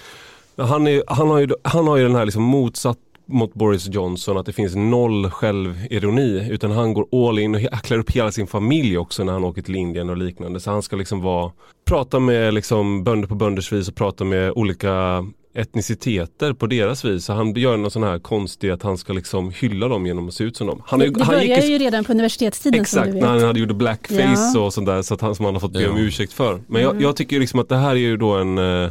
Han, 0.57 0.87
är, 0.87 1.03
han, 1.07 1.31
har 1.31 1.39
ju, 1.39 1.49
han 1.63 1.87
har 1.87 1.97
ju 1.97 2.03
den 2.03 2.15
här 2.15 2.25
liksom 2.25 2.43
motsatt 2.43 2.99
mot 3.27 3.55
Boris 3.55 3.89
Johnson 3.89 4.37
att 4.37 4.47
det 4.47 4.53
finns 4.53 4.75
noll 4.75 5.31
självironi 5.31 6.49
utan 6.51 6.71
han 6.71 6.95
går 6.95 7.29
all 7.29 7.39
in 7.39 7.55
och 7.55 7.61
klär 7.83 7.99
upp 7.99 8.11
hela 8.11 8.33
sin 8.33 8.47
familj 8.47 8.99
också 8.99 9.25
när 9.25 9.33
han 9.33 9.45
åker 9.45 9.63
till 9.63 9.75
Indien 9.75 10.11
och 10.11 10.17
liknande. 10.17 10.61
Så 10.61 10.71
han 10.71 10.83
ska 10.83 10.97
liksom 10.97 11.21
vara, 11.21 11.53
prata 11.85 12.19
med 12.19 12.55
liksom 12.55 13.05
bönder 13.05 13.29
på 13.29 13.35
bönders 13.35 13.73
vis 13.73 13.89
och 13.89 13.95
prata 13.95 14.25
med 14.25 14.53
olika 14.53 15.25
etniciteter 15.55 16.53
på 16.53 16.67
deras 16.67 17.05
vis. 17.05 17.25
Så 17.25 17.33
han 17.33 17.53
gör 17.53 17.77
någon 17.77 17.91
sån 17.91 18.03
här 18.03 18.19
konstig 18.19 18.71
att 18.71 18.83
han 18.83 18.99
ska 18.99 19.13
liksom 19.13 19.51
hylla 19.51 19.89
dem 19.89 20.07
genom 20.07 20.29
att 20.29 20.35
se 20.35 20.45
ut 20.45 20.57
som 20.57 20.67
dem. 20.67 20.83
Han 20.87 20.99
det, 20.99 21.11
det 21.11 21.25
han 21.25 21.35
började 21.35 21.67
ju 21.67 21.79
redan 21.79 22.05
på 22.05 22.13
universitetstiden 22.13 22.81
Exakt, 22.81 23.05
som 23.05 23.07
du 23.07 23.13
vet. 23.13 23.23
när 23.23 23.29
han 23.29 23.43
hade 23.43 23.61
gjort 23.61 23.73
blackface 23.73 24.53
ja. 24.55 24.61
och 24.61 24.75
sånt 24.75 24.87
där 24.87 25.03
så 25.03 25.15
att 25.15 25.21
han, 25.21 25.35
som 25.35 25.45
han 25.45 25.55
har 25.55 25.61
fått 25.61 25.73
be 25.73 25.89
om 25.89 25.99
ursäkt 25.99 26.33
för. 26.33 26.61
Men 26.67 26.83
jag, 26.83 26.91
mm. 26.91 27.03
jag, 27.03 27.17
tycker 27.17 27.41
liksom 27.41 27.61
att 27.61 27.69
det 27.69 27.77
här 27.77 27.91
är 27.91 27.95
ju 27.95 28.17
då 28.17 28.33
en 28.33 28.59
eh, 28.59 28.91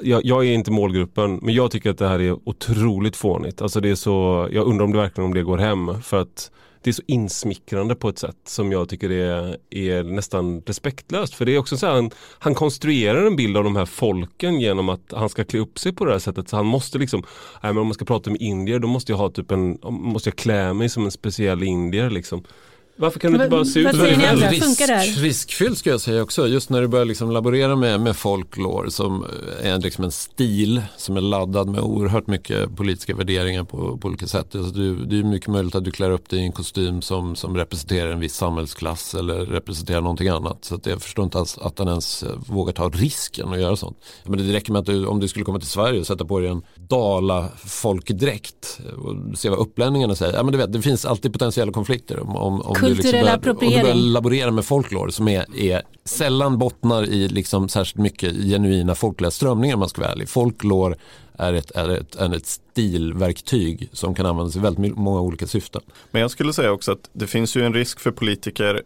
jag, 0.00 0.24
jag, 0.24 0.46
är 0.46 0.52
inte 0.52 0.70
målgruppen 0.70 1.40
men 1.42 1.54
jag 1.54 1.70
tycker 1.70 1.90
att 1.90 1.98
det 1.98 2.08
här 2.08 2.20
är 2.20 2.48
otroligt 2.48 3.16
fånigt. 3.16 3.62
Alltså 3.62 3.80
det 3.80 3.90
är 3.90 3.94
så, 3.94 4.48
jag 4.52 4.66
undrar 4.66 4.84
om 4.84 4.92
det 4.92 4.98
verkligen 4.98 5.26
om 5.26 5.34
det 5.34 5.42
går 5.42 5.58
hem 5.58 6.02
för 6.02 6.20
att 6.20 6.50
det 6.86 6.90
är 6.90 6.92
så 6.92 7.02
insmickrande 7.06 7.94
på 7.94 8.08
ett 8.08 8.18
sätt 8.18 8.36
som 8.44 8.72
jag 8.72 8.88
tycker 8.88 9.10
är, 9.10 9.56
är 9.70 10.02
nästan 10.02 10.62
respektlöst. 10.66 11.34
För 11.34 11.44
det 11.44 11.54
är 11.54 11.58
också 11.58 11.76
så 11.76 11.86
här, 11.86 11.94
han, 11.94 12.10
han 12.38 12.54
konstruerar 12.54 13.26
en 13.26 13.36
bild 13.36 13.56
av 13.56 13.64
de 13.64 13.76
här 13.76 13.84
folken 13.84 14.60
genom 14.60 14.88
att 14.88 15.12
han 15.12 15.28
ska 15.28 15.44
klä 15.44 15.60
upp 15.60 15.78
sig 15.78 15.92
på 15.92 16.04
det 16.04 16.12
här 16.12 16.18
sättet. 16.18 16.48
Så 16.48 16.56
han 16.56 16.66
måste 16.66 16.98
liksom, 16.98 17.22
nej 17.62 17.72
men 17.72 17.78
om 17.78 17.86
man 17.86 17.94
ska 17.94 18.04
prata 18.04 18.30
med 18.30 18.40
indier 18.40 18.78
då 18.78 18.88
måste 18.88 19.12
jag 19.12 19.18
ha 19.18 19.30
typ 19.30 19.50
en, 19.50 19.78
måste 19.82 20.28
jag 20.28 20.36
klä 20.36 20.72
mig 20.72 20.88
som 20.88 21.04
en 21.04 21.10
speciell 21.10 21.62
indier 21.62 22.10
liksom. 22.10 22.44
Varför 22.98 23.20
kan 23.20 23.32
du 23.32 23.36
inte 23.36 23.48
bara 23.48 23.64
se 23.64 23.80
ut 23.80 23.90
som 23.90 23.98
dig 23.98 24.16
själv? 24.16 24.40
Risk, 24.40 25.20
riskfyllt 25.22 25.78
ska 25.78 25.90
jag 25.90 26.00
säga 26.00 26.22
också, 26.22 26.48
just 26.48 26.70
när 26.70 26.80
du 26.80 26.88
börjar 26.88 27.04
liksom 27.04 27.30
laborera 27.30 27.76
med, 27.76 28.00
med 28.00 28.16
folklore 28.16 28.90
som 28.90 29.24
är 29.62 29.78
liksom 29.78 30.04
en 30.04 30.10
stil 30.10 30.82
som 30.96 31.16
är 31.16 31.20
laddad 31.20 31.68
med 31.68 31.80
oerhört 31.80 32.26
mycket 32.26 32.76
politiska 32.76 33.14
värderingar 33.14 33.64
på, 33.64 33.96
på 33.96 34.08
olika 34.08 34.26
sätt. 34.26 34.54
Alltså 34.54 34.72
du, 34.72 34.96
det 34.96 35.18
är 35.18 35.22
mycket 35.22 35.48
möjligt 35.48 35.74
att 35.74 35.84
du 35.84 35.90
klär 35.90 36.10
upp 36.10 36.28
dig 36.28 36.38
i 36.38 36.42
en 36.42 36.52
kostym 36.52 37.02
som, 37.02 37.36
som 37.36 37.56
representerar 37.56 38.12
en 38.12 38.20
viss 38.20 38.34
samhällsklass 38.34 39.14
eller 39.14 39.46
representerar 39.46 40.00
någonting 40.00 40.28
annat. 40.28 40.64
Så 40.64 40.74
att 40.74 40.86
jag 40.86 41.02
förstår 41.02 41.24
inte 41.24 41.38
alls 41.38 41.58
att 41.58 41.78
han 41.78 41.88
ens 41.88 42.24
vågar 42.46 42.72
ta 42.72 42.88
risken 42.88 43.48
att 43.52 43.60
göra 43.60 43.76
sånt. 43.76 43.96
Men 44.24 44.38
det 44.38 44.52
räcker 44.52 44.72
med 44.72 44.80
att 44.80 44.86
du, 44.86 45.06
om 45.06 45.20
du 45.20 45.28
skulle 45.28 45.44
komma 45.44 45.58
till 45.58 45.68
Sverige 45.68 46.00
och 46.00 46.06
sätta 46.06 46.24
på 46.24 46.40
dig 46.40 46.48
en 46.48 46.62
dala 46.74 47.48
folkdräkt 47.56 48.80
och 48.96 49.38
se 49.38 49.48
vad 49.48 49.58
upplänningarna 49.58 50.14
säger. 50.14 50.32
Ja, 50.32 50.42
men 50.42 50.52
du 50.52 50.58
vet, 50.58 50.72
det 50.72 50.82
finns 50.82 51.04
alltid 51.04 51.32
potentiella 51.32 51.72
konflikter 51.72 52.20
om, 52.20 52.36
om, 52.36 52.62
liksom 52.94 53.28
appropriering. 53.28 53.76
Om 53.76 53.82
du 53.82 53.92
börjar 53.92 53.94
laborera 53.94 54.50
med 54.50 54.64
folklore 54.64 55.12
som 55.12 55.28
är, 55.28 55.58
är 55.58 55.82
sällan 56.04 56.58
bottnar 56.58 57.04
i 57.04 57.28
liksom 57.28 57.68
särskilt 57.68 58.02
mycket 58.02 58.34
genuina 58.34 58.94
folkliga 58.94 59.30
strömningar 59.30 59.74
om 59.74 59.80
man 59.80 59.88
ska 59.88 60.02
vara 60.02 60.12
ärlig. 60.12 60.28
Folklore 60.28 60.96
är 61.38 61.52
ett, 61.52 61.70
är, 61.70 61.88
ett, 61.88 62.16
är 62.16 62.34
ett 62.34 62.46
stilverktyg 62.46 63.88
som 63.92 64.14
kan 64.14 64.26
användas 64.26 64.56
i 64.56 64.58
väldigt 64.58 64.96
många 64.96 65.20
olika 65.20 65.46
syften. 65.46 65.82
Men 66.10 66.22
jag 66.22 66.30
skulle 66.30 66.52
säga 66.52 66.72
också 66.72 66.92
att 66.92 67.10
det 67.12 67.26
finns 67.26 67.56
ju 67.56 67.66
en 67.66 67.74
risk 67.74 68.00
för 68.00 68.10
politiker 68.10 68.82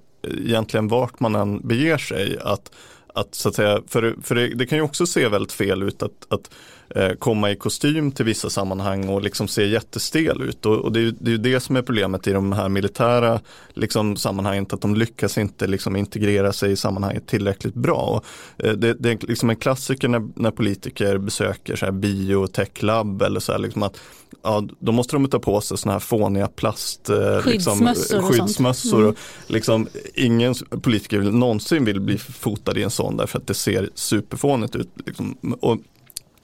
egentligen 0.47 0.89
vart 0.89 1.21
man 1.21 1.35
än 1.35 1.69
beger 1.69 1.99
sig 1.99 2.39
att 2.43 2.71
att 3.15 3.35
så 3.35 3.49
att 3.49 3.55
säga, 3.55 3.81
för, 3.87 4.17
för 4.23 4.35
det, 4.35 4.55
det, 4.55 4.67
kan 4.67 4.79
ju 4.79 4.85
också 4.85 5.07
se 5.07 5.29
väldigt 5.29 5.53
fel 5.53 5.83
ut 5.83 6.03
att, 6.03 6.27
att 6.29 6.41
eh, 6.41 6.80
komma 7.18 7.50
i 7.50 7.57
kostym 7.57 8.12
till 8.12 8.24
vissa 8.24 8.50
sammanhang 8.50 9.09
och 9.09 9.22
liksom 9.22 9.48
se 9.48 9.66
jättestel 9.66 10.42
ut. 10.42 10.66
Och, 10.66 10.76
och 10.76 10.92
det, 10.92 11.00
är, 11.00 11.14
det 11.20 11.33
är 11.33 11.38
det 11.38 11.61
som 11.61 11.76
är 11.76 11.83
problemet 11.83 12.26
i 12.26 12.33
de 12.33 12.53
här 12.53 12.68
militära 12.68 13.40
liksom, 13.74 14.16
sammanhangen, 14.16 14.66
att 14.70 14.81
de 14.81 14.94
lyckas 14.94 15.38
inte 15.38 15.66
liksom, 15.66 15.96
integrera 15.96 16.53
sig 16.53 16.72
i 16.72 16.76
sammanhanget 16.76 17.26
tillräckligt 17.26 17.74
bra. 17.74 17.96
Och, 17.96 18.24
eh, 18.66 18.72
det, 18.72 18.94
det, 18.94 19.11
är 19.11 19.18
liksom 19.29 19.50
en 19.50 19.57
klassiker 19.57 20.09
när, 20.09 20.29
när 20.35 20.50
politiker 20.50 21.18
besöker 21.18 21.76
så 21.76 21.85
här 21.85 21.92
biotech-labb 21.92 23.22
eller 23.22 23.40
så 23.40 23.53
här, 23.53 23.59
liksom 23.59 23.83
att 23.83 23.96
ja, 24.42 24.64
då 24.79 24.92
måste 24.92 25.16
de 25.16 25.29
ta 25.29 25.38
på 25.38 25.61
sig 25.61 25.79
sådana 25.79 25.92
här 25.92 26.00
fåniga 26.00 26.48
plast 26.48 27.09
eh, 27.09 27.38
skyddsmössor. 27.40 28.16
Liksom, 28.16 28.22
skyddsmössor. 28.22 29.03
Mm. 29.03 29.14
Liksom, 29.46 29.88
ingen 30.14 30.55
politiker 30.83 31.18
vill, 31.18 31.31
någonsin 31.31 31.85
vill 31.85 32.00
bli 32.00 32.18
fotad 32.18 32.79
i 32.79 32.83
en 32.83 32.90
sån 32.90 33.16
därför 33.16 33.38
att 33.38 33.46
det 33.46 33.55
ser 33.55 33.90
superfånigt 33.94 34.76
ut. 34.76 34.88
Liksom. 35.07 35.37
Och, 35.61 35.72
eh, 35.72 35.79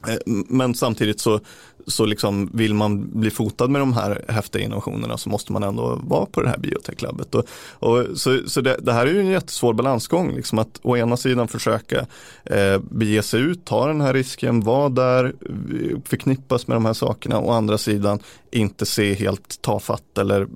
Eh, 0.09 0.19
men 0.49 0.75
samtidigt 0.75 1.21
så, 1.21 1.41
så 1.87 2.07
liksom 2.07 2.51
vill 2.53 2.75
man 2.75 3.21
bli 3.21 3.31
fotad 3.31 3.71
med 3.71 3.81
de 3.81 3.93
här 3.93 4.25
häftiga 4.29 4.65
innovationerna 4.65 5.19
så 5.19 5.29
måste 5.29 5.53
man 5.53 5.63
ändå 5.63 6.01
vara 6.03 6.27
på 6.27 6.43
det 6.43 6.49
här 6.49 6.59
biotechlabbet. 6.59 7.35
Och, 7.35 7.45
och, 7.71 8.07
så 8.15 8.41
så 8.47 8.61
det, 8.61 8.77
det, 8.83 8.93
här 8.93 9.07
är 9.07 9.11
ju 9.11 9.21
en 9.21 9.27
jättesvår 9.27 9.75
balansgång, 9.75 10.35
liksom 10.35 10.59
att 10.59 10.81
å 10.83 10.97
ena 10.97 11.17
sidan 11.17 11.49
försöka 11.49 12.07
eh, 12.45 12.79
bege 12.91 13.23
sig 13.23 13.41
ut, 13.41 13.65
ta 13.65 13.87
den 13.87 14.01
här 14.01 14.15
risken, 14.15 14.61
vara 14.61 14.89
där, 14.89 15.25
eh, 15.25 15.99
förknippas 16.05 16.67
med 16.67 16.77
de 16.77 16.85
här 16.85 16.93
sakerna, 16.93 17.41
å 17.41 17.51
andra 17.51 17.79
sidan 17.79 18.21
inte 18.57 18.87
se 18.87 19.15
helt 19.15 19.63
tafatt 19.63 20.19
eller 20.19 20.41
eh, 20.41 20.47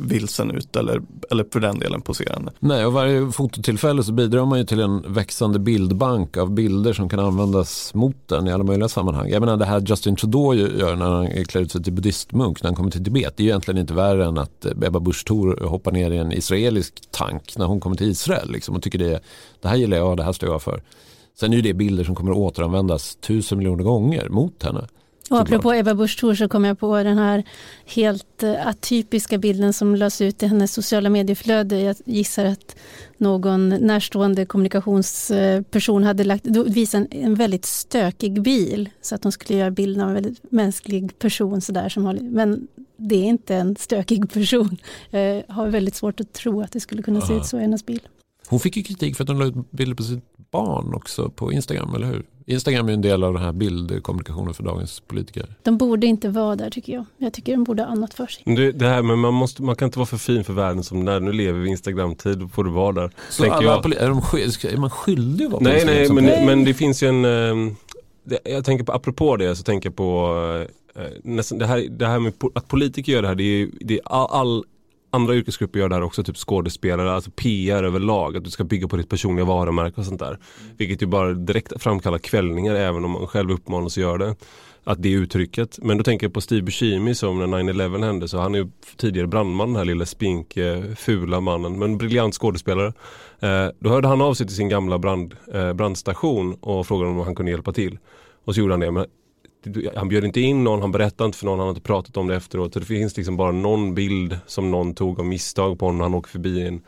vilsen 0.00 0.50
ut 0.50 0.76
eller, 0.76 1.02
eller 1.30 1.46
för 1.52 1.60
den 1.60 1.78
delen 1.78 2.00
poserande. 2.00 2.52
Nej, 2.58 2.86
och 2.86 2.92
varje 2.92 3.32
fototillfälle 3.32 4.02
så 4.02 4.12
bidrar 4.12 4.46
man 4.46 4.58
ju 4.58 4.64
till 4.64 4.80
en 4.80 5.12
växande 5.12 5.58
bildbank 5.58 6.36
av 6.36 6.50
bilder 6.50 6.92
som 6.92 7.08
kan 7.08 7.20
användas 7.20 7.94
mot 7.94 8.28
den 8.28 8.46
i 8.46 8.52
alla 8.52 8.64
möjliga 8.64 8.88
sammanhang. 8.88 9.28
Jag 9.28 9.40
menar 9.40 9.56
det 9.56 9.64
här 9.64 9.80
Justin 9.80 10.16
Trudeau 10.16 10.54
gör 10.54 10.96
när 10.96 11.10
han 11.10 11.44
klär 11.44 11.60
ut 11.60 11.72
sig 11.72 11.82
till 11.82 11.92
buddhistmunk 11.92 12.62
när 12.62 12.68
han 12.68 12.76
kommer 12.76 12.90
till 12.90 13.04
Tibet. 13.04 13.36
Det 13.36 13.42
är 13.42 13.44
ju 13.44 13.50
egentligen 13.50 13.80
inte 13.80 13.94
värre 13.94 14.24
än 14.26 14.38
att 14.38 14.64
eh, 14.64 14.72
Ebba 14.82 15.00
Busch 15.00 15.24
Thor 15.26 15.66
hoppar 15.66 15.92
ner 15.92 16.10
i 16.10 16.16
en 16.16 16.32
israelisk 16.32 16.94
tank 17.10 17.54
när 17.56 17.66
hon 17.66 17.80
kommer 17.80 17.96
till 17.96 18.10
Israel 18.10 18.50
liksom, 18.50 18.76
och 18.76 18.82
tycker 18.82 18.98
det, 18.98 19.20
det 19.62 19.68
här 19.68 19.76
gillar 19.76 19.96
jag, 19.96 20.16
det 20.16 20.22
här 20.22 20.32
står 20.32 20.48
jag 20.48 20.62
för. 20.62 20.82
Sen 21.40 21.52
är 21.52 21.56
ju 21.56 21.62
det 21.62 21.74
bilder 21.74 22.04
som 22.04 22.14
kommer 22.14 22.32
att 22.32 22.38
återanvändas 22.38 23.16
tusen 23.16 23.58
miljoner 23.58 23.84
gånger 23.84 24.28
mot 24.28 24.62
henne. 24.62 24.86
Och 25.30 25.40
apropå 25.40 25.72
Ebba 25.74 25.94
Busch 25.94 26.18
Thor 26.20 26.34
så 26.34 26.48
kom 26.48 26.64
jag 26.64 26.78
på 26.78 27.02
den 27.02 27.18
här 27.18 27.44
helt 27.86 28.42
eh, 28.42 28.66
atypiska 28.66 29.38
bilden 29.38 29.72
som 29.72 29.94
lades 29.94 30.20
ut 30.20 30.42
i 30.42 30.46
hennes 30.46 30.72
sociala 30.72 31.10
medieflöde. 31.10 31.80
Jag 31.80 31.96
gissar 32.04 32.44
att 32.44 32.76
någon 33.16 33.68
närstående 33.68 34.46
kommunikationsperson 34.46 36.04
hade 36.04 36.24
lagt, 36.24 36.46
visat 36.46 37.06
en 37.10 37.34
väldigt 37.34 37.64
stökig 37.64 38.42
bil 38.42 38.90
så 39.00 39.14
att 39.14 39.22
de 39.22 39.32
skulle 39.32 39.58
göra 39.58 39.70
bilden 39.70 40.02
av 40.02 40.08
en 40.08 40.14
väldigt 40.14 40.52
mänsklig 40.52 41.18
person. 41.18 41.60
Så 41.60 41.72
där, 41.72 41.88
som 41.88 42.04
har, 42.04 42.14
men 42.14 42.68
det 42.96 43.16
är 43.16 43.28
inte 43.28 43.54
en 43.54 43.76
stökig 43.76 44.32
person. 44.32 44.76
Jag 45.10 45.42
har 45.48 45.68
väldigt 45.68 45.94
svårt 45.94 46.20
att 46.20 46.32
tro 46.32 46.62
att 46.62 46.72
det 46.72 46.80
skulle 46.80 47.02
kunna 47.02 47.20
se 47.20 47.34
ut 47.34 47.46
så 47.46 47.58
i 47.58 47.60
hennes 47.60 47.86
bil. 47.86 48.00
Hon 48.48 48.60
fick 48.60 48.76
ju 48.76 48.82
kritik 48.82 49.16
för 49.16 49.24
att 49.24 49.28
hon 49.28 49.38
la 49.38 49.44
ut 49.44 49.70
bilder 49.70 49.94
på 49.94 50.02
sitt 50.02 50.24
barn 50.50 50.94
också 50.94 51.30
på 51.30 51.52
Instagram, 51.52 51.94
eller 51.94 52.06
hur? 52.06 52.26
Instagram 52.50 52.88
är 52.88 52.92
en 52.92 53.00
del 53.00 53.24
av 53.24 53.34
den 53.34 53.42
här 53.42 53.52
bildkommunikationen 53.52 54.54
för 54.54 54.62
dagens 54.62 55.00
politiker. 55.00 55.46
De 55.62 55.78
borde 55.78 56.06
inte 56.06 56.28
vara 56.28 56.56
där 56.56 56.70
tycker 56.70 56.92
jag. 56.92 57.04
Jag 57.18 57.32
tycker 57.32 57.52
de 57.52 57.64
borde 57.64 57.82
ha 57.82 57.90
annat 57.90 58.14
för 58.14 58.26
sig. 58.26 58.42
Det, 58.56 58.72
det 58.72 58.86
här, 58.86 59.02
men 59.02 59.18
man, 59.18 59.34
måste, 59.34 59.62
man 59.62 59.76
kan 59.76 59.86
inte 59.86 59.98
vara 59.98 60.06
för 60.06 60.16
fin 60.16 60.44
för 60.44 60.52
världen 60.52 60.84
som 60.84 61.04
när 61.04 61.20
nu 61.20 61.32
lever 61.32 61.60
vi 61.60 61.68
i 61.68 61.70
Instagram-tid, 61.70 62.38
då 62.38 62.48
får 62.48 62.64
du 62.64 62.70
vara 62.70 62.92
där. 62.92 63.10
Så 63.30 63.52
alla 63.52 63.64
jag. 63.64 63.86
Är, 63.86 64.08
de, 64.08 64.18
är 64.68 64.76
man 64.76 64.90
skyldig 64.90 65.44
att 65.44 65.52
vara 65.52 65.62
Nej, 65.62 65.84
nej, 65.84 66.12
men, 66.12 66.24
men 66.24 66.64
det 66.64 66.74
finns 66.74 67.02
ju 67.02 67.08
en, 67.08 67.24
ehm, 67.24 67.76
det, 68.24 68.38
jag 68.44 68.64
tänker 68.64 68.84
på, 68.84 68.92
apropå 68.92 69.36
det 69.36 69.56
så 69.56 69.62
tänker 69.62 69.88
jag 69.88 69.96
på 69.96 70.36
eh, 70.96 71.02
nästan, 71.22 71.58
det, 71.58 71.66
här, 71.66 71.86
det 71.90 72.06
här 72.06 72.18
med 72.18 72.32
att 72.54 72.68
politiker 72.68 73.12
gör 73.12 73.22
det 73.22 73.28
här, 73.28 73.34
det 73.34 73.44
är, 73.44 73.68
det 73.80 73.94
är 73.94 74.00
all, 74.04 74.26
all 74.30 74.64
andra 75.10 75.34
yrkesgrupper 75.34 75.78
gör 75.78 75.88
det 75.88 75.94
här 75.94 76.02
också, 76.02 76.24
typ 76.24 76.36
skådespelare, 76.36 77.12
alltså 77.12 77.30
PR 77.30 77.84
överlag. 77.84 78.36
Att 78.36 78.44
du 78.44 78.50
ska 78.50 78.64
bygga 78.64 78.88
på 78.88 78.96
ditt 78.96 79.08
personliga 79.08 79.44
varumärke 79.44 80.00
och 80.00 80.06
sånt 80.06 80.20
där. 80.20 80.28
Mm. 80.28 80.40
Vilket 80.76 81.02
ju 81.02 81.06
bara 81.06 81.32
direkt 81.32 81.82
framkallar 81.82 82.18
kvällningar 82.18 82.74
även 82.74 83.04
om 83.04 83.10
man 83.10 83.26
själv 83.26 83.50
uppmanas 83.50 83.92
att 83.92 84.02
göra 84.02 84.18
det. 84.18 84.36
Att 84.84 85.02
det 85.02 85.14
är 85.14 85.18
uttrycket. 85.18 85.78
Men 85.82 85.96
då 85.98 86.04
tänker 86.04 86.26
jag 86.26 86.34
på 86.34 86.40
Steve 86.40 86.62
Buscemi 86.62 87.14
som 87.14 87.38
när 87.38 87.46
9-11 87.46 88.04
hände 88.04 88.28
så 88.28 88.38
han 88.38 88.54
är 88.54 88.58
ju 88.58 88.68
tidigare 88.96 89.26
brandman 89.26 89.68
den 89.68 89.76
här 89.76 89.84
lilla 89.84 90.06
spink, 90.06 90.58
fula 90.96 91.40
mannen. 91.40 91.78
Men 91.78 91.98
briljant 91.98 92.34
skådespelare. 92.34 92.92
Eh, 93.40 93.68
då 93.78 93.90
hörde 93.90 94.08
han 94.08 94.20
av 94.20 94.34
sig 94.34 94.46
till 94.46 94.56
sin 94.56 94.68
gamla 94.68 94.98
brand, 94.98 95.36
eh, 95.54 95.72
brandstation 95.72 96.54
och 96.54 96.86
frågade 96.86 97.10
om 97.10 97.18
han 97.18 97.34
kunde 97.34 97.52
hjälpa 97.52 97.72
till. 97.72 97.98
Och 98.44 98.54
så 98.54 98.60
gjorde 98.60 98.72
han 98.72 98.80
det. 98.80 98.90
Men 98.90 99.06
han 99.96 100.08
bjöd 100.08 100.24
inte 100.24 100.40
in 100.40 100.64
någon, 100.64 100.80
han 100.80 100.92
berättade 100.92 101.26
inte 101.26 101.38
för 101.38 101.46
någon, 101.46 101.58
han 101.58 101.66
har 101.66 101.74
inte 101.74 101.86
pratat 101.86 102.16
om 102.16 102.26
det 102.26 102.36
efteråt. 102.36 102.72
Så 102.72 102.80
det 102.80 102.86
finns 102.86 103.16
liksom 103.16 103.36
bara 103.36 103.52
någon 103.52 103.94
bild 103.94 104.38
som 104.46 104.70
någon 104.70 104.94
tog 104.94 105.20
av 105.20 105.26
misstag 105.26 105.78
på 105.78 105.86
honom 105.86 105.98
när 105.98 106.04
han 106.04 106.14
åker 106.14 106.30
förbi 106.30 106.66
en 106.66 106.82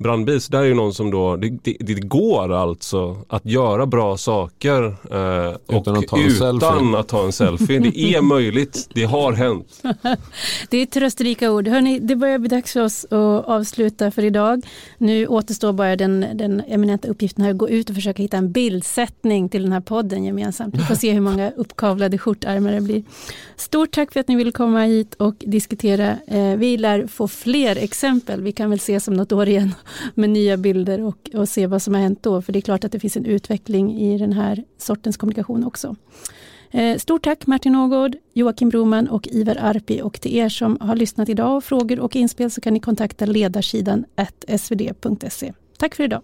brandbil. 0.00 0.40
Så 0.40 0.52
där 0.52 0.58
är 0.60 0.64
ju 0.64 0.74
någon 0.74 0.94
som 0.94 1.10
då, 1.10 1.36
det, 1.36 1.48
det, 1.62 1.76
det 1.80 1.94
går 1.94 2.52
alltså 2.52 3.16
att 3.28 3.46
göra 3.46 3.86
bra 3.86 4.16
saker 4.16 4.84
eh, 4.86 5.56
utan, 5.68 5.96
och 5.96 6.02
att, 6.02 6.06
ta 6.06 6.18
utan 6.20 6.94
att 6.94 7.08
ta 7.08 7.24
en 7.24 7.32
selfie. 7.32 7.78
Det 7.78 8.14
är 8.14 8.22
möjligt, 8.22 8.88
det 8.94 9.04
har 9.04 9.32
hänt. 9.32 9.82
det 10.70 10.78
är 10.78 10.86
trösterika 10.86 11.52
ord. 11.52 11.68
Hörrni, 11.68 11.98
det 11.98 12.16
börjar 12.16 12.38
bli 12.38 12.48
dags 12.48 12.72
för 12.72 12.80
oss 12.80 13.04
att 13.04 13.44
avsluta 13.44 14.10
för 14.10 14.24
idag. 14.24 14.62
Nu 14.98 15.26
återstår 15.26 15.72
bara 15.72 15.96
den, 15.96 16.26
den 16.34 16.62
eminenta 16.68 17.08
uppgiften 17.08 17.44
här 17.44 17.50
att 17.50 17.58
gå 17.58 17.68
ut 17.68 17.88
och 17.88 17.94
försöka 17.94 18.22
hitta 18.22 18.36
en 18.36 18.52
bildsättning 18.52 19.48
till 19.48 19.62
den 19.62 19.72
här 19.72 19.80
podden 19.80 20.24
gemensamt. 20.24 20.74
Vi 20.74 20.82
får 20.82 20.94
se 20.94 21.12
hur 21.12 21.20
många 21.20 21.50
uppkavlade 21.50 22.18
skjortärmar 22.18 22.72
det 22.72 22.80
blir. 22.80 23.02
Stort 23.56 23.90
tack 23.90 24.12
för 24.12 24.20
att 24.20 24.28
ni 24.28 24.36
ville 24.36 24.52
komma 24.52 24.82
hit 24.82 25.14
och 25.14 25.34
diskutera. 25.38 26.16
Eh, 26.26 26.56
vi 26.56 26.76
lär 26.76 27.06
få 27.06 27.28
fler 27.28 27.76
exempel. 27.76 28.42
Vi 28.42 28.52
kan 28.52 28.70
väl 28.70 28.80
se 28.80 29.00
som 29.00 29.14
något 29.14 29.32
år 29.32 29.48
igen 29.48 29.74
med 30.14 30.30
nya 30.30 30.56
bilder 30.56 31.00
och, 31.00 31.30
och 31.34 31.48
se 31.48 31.66
vad 31.66 31.82
som 31.82 31.94
har 31.94 32.00
hänt 32.00 32.22
då. 32.22 32.42
För 32.42 32.52
det 32.52 32.58
är 32.58 32.60
klart 32.60 32.84
att 32.84 32.92
det 32.92 33.00
finns 33.00 33.16
en 33.16 33.24
utveckling 33.24 33.98
i 34.00 34.18
den 34.18 34.32
här 34.32 34.64
sortens 34.78 35.16
kommunikation 35.16 35.64
också. 35.64 35.96
Eh, 36.70 36.98
stort 36.98 37.24
tack 37.24 37.46
Martin 37.46 37.76
Ågård, 37.76 38.16
Joakim 38.32 38.68
Broman 38.68 39.08
och 39.08 39.28
Ivar 39.28 39.56
Arpi 39.60 40.02
och 40.02 40.20
till 40.20 40.36
er 40.36 40.48
som 40.48 40.78
har 40.80 40.96
lyssnat 40.96 41.28
idag 41.28 41.56
och 41.56 41.64
frågor 41.64 42.00
och 42.00 42.16
inspel 42.16 42.50
så 42.50 42.60
kan 42.60 42.74
ni 42.74 42.80
kontakta 42.80 43.26
ledarsidan 43.26 44.04
svd.se. 44.58 45.52
Tack 45.78 45.94
för 45.94 46.04
idag. 46.04 46.22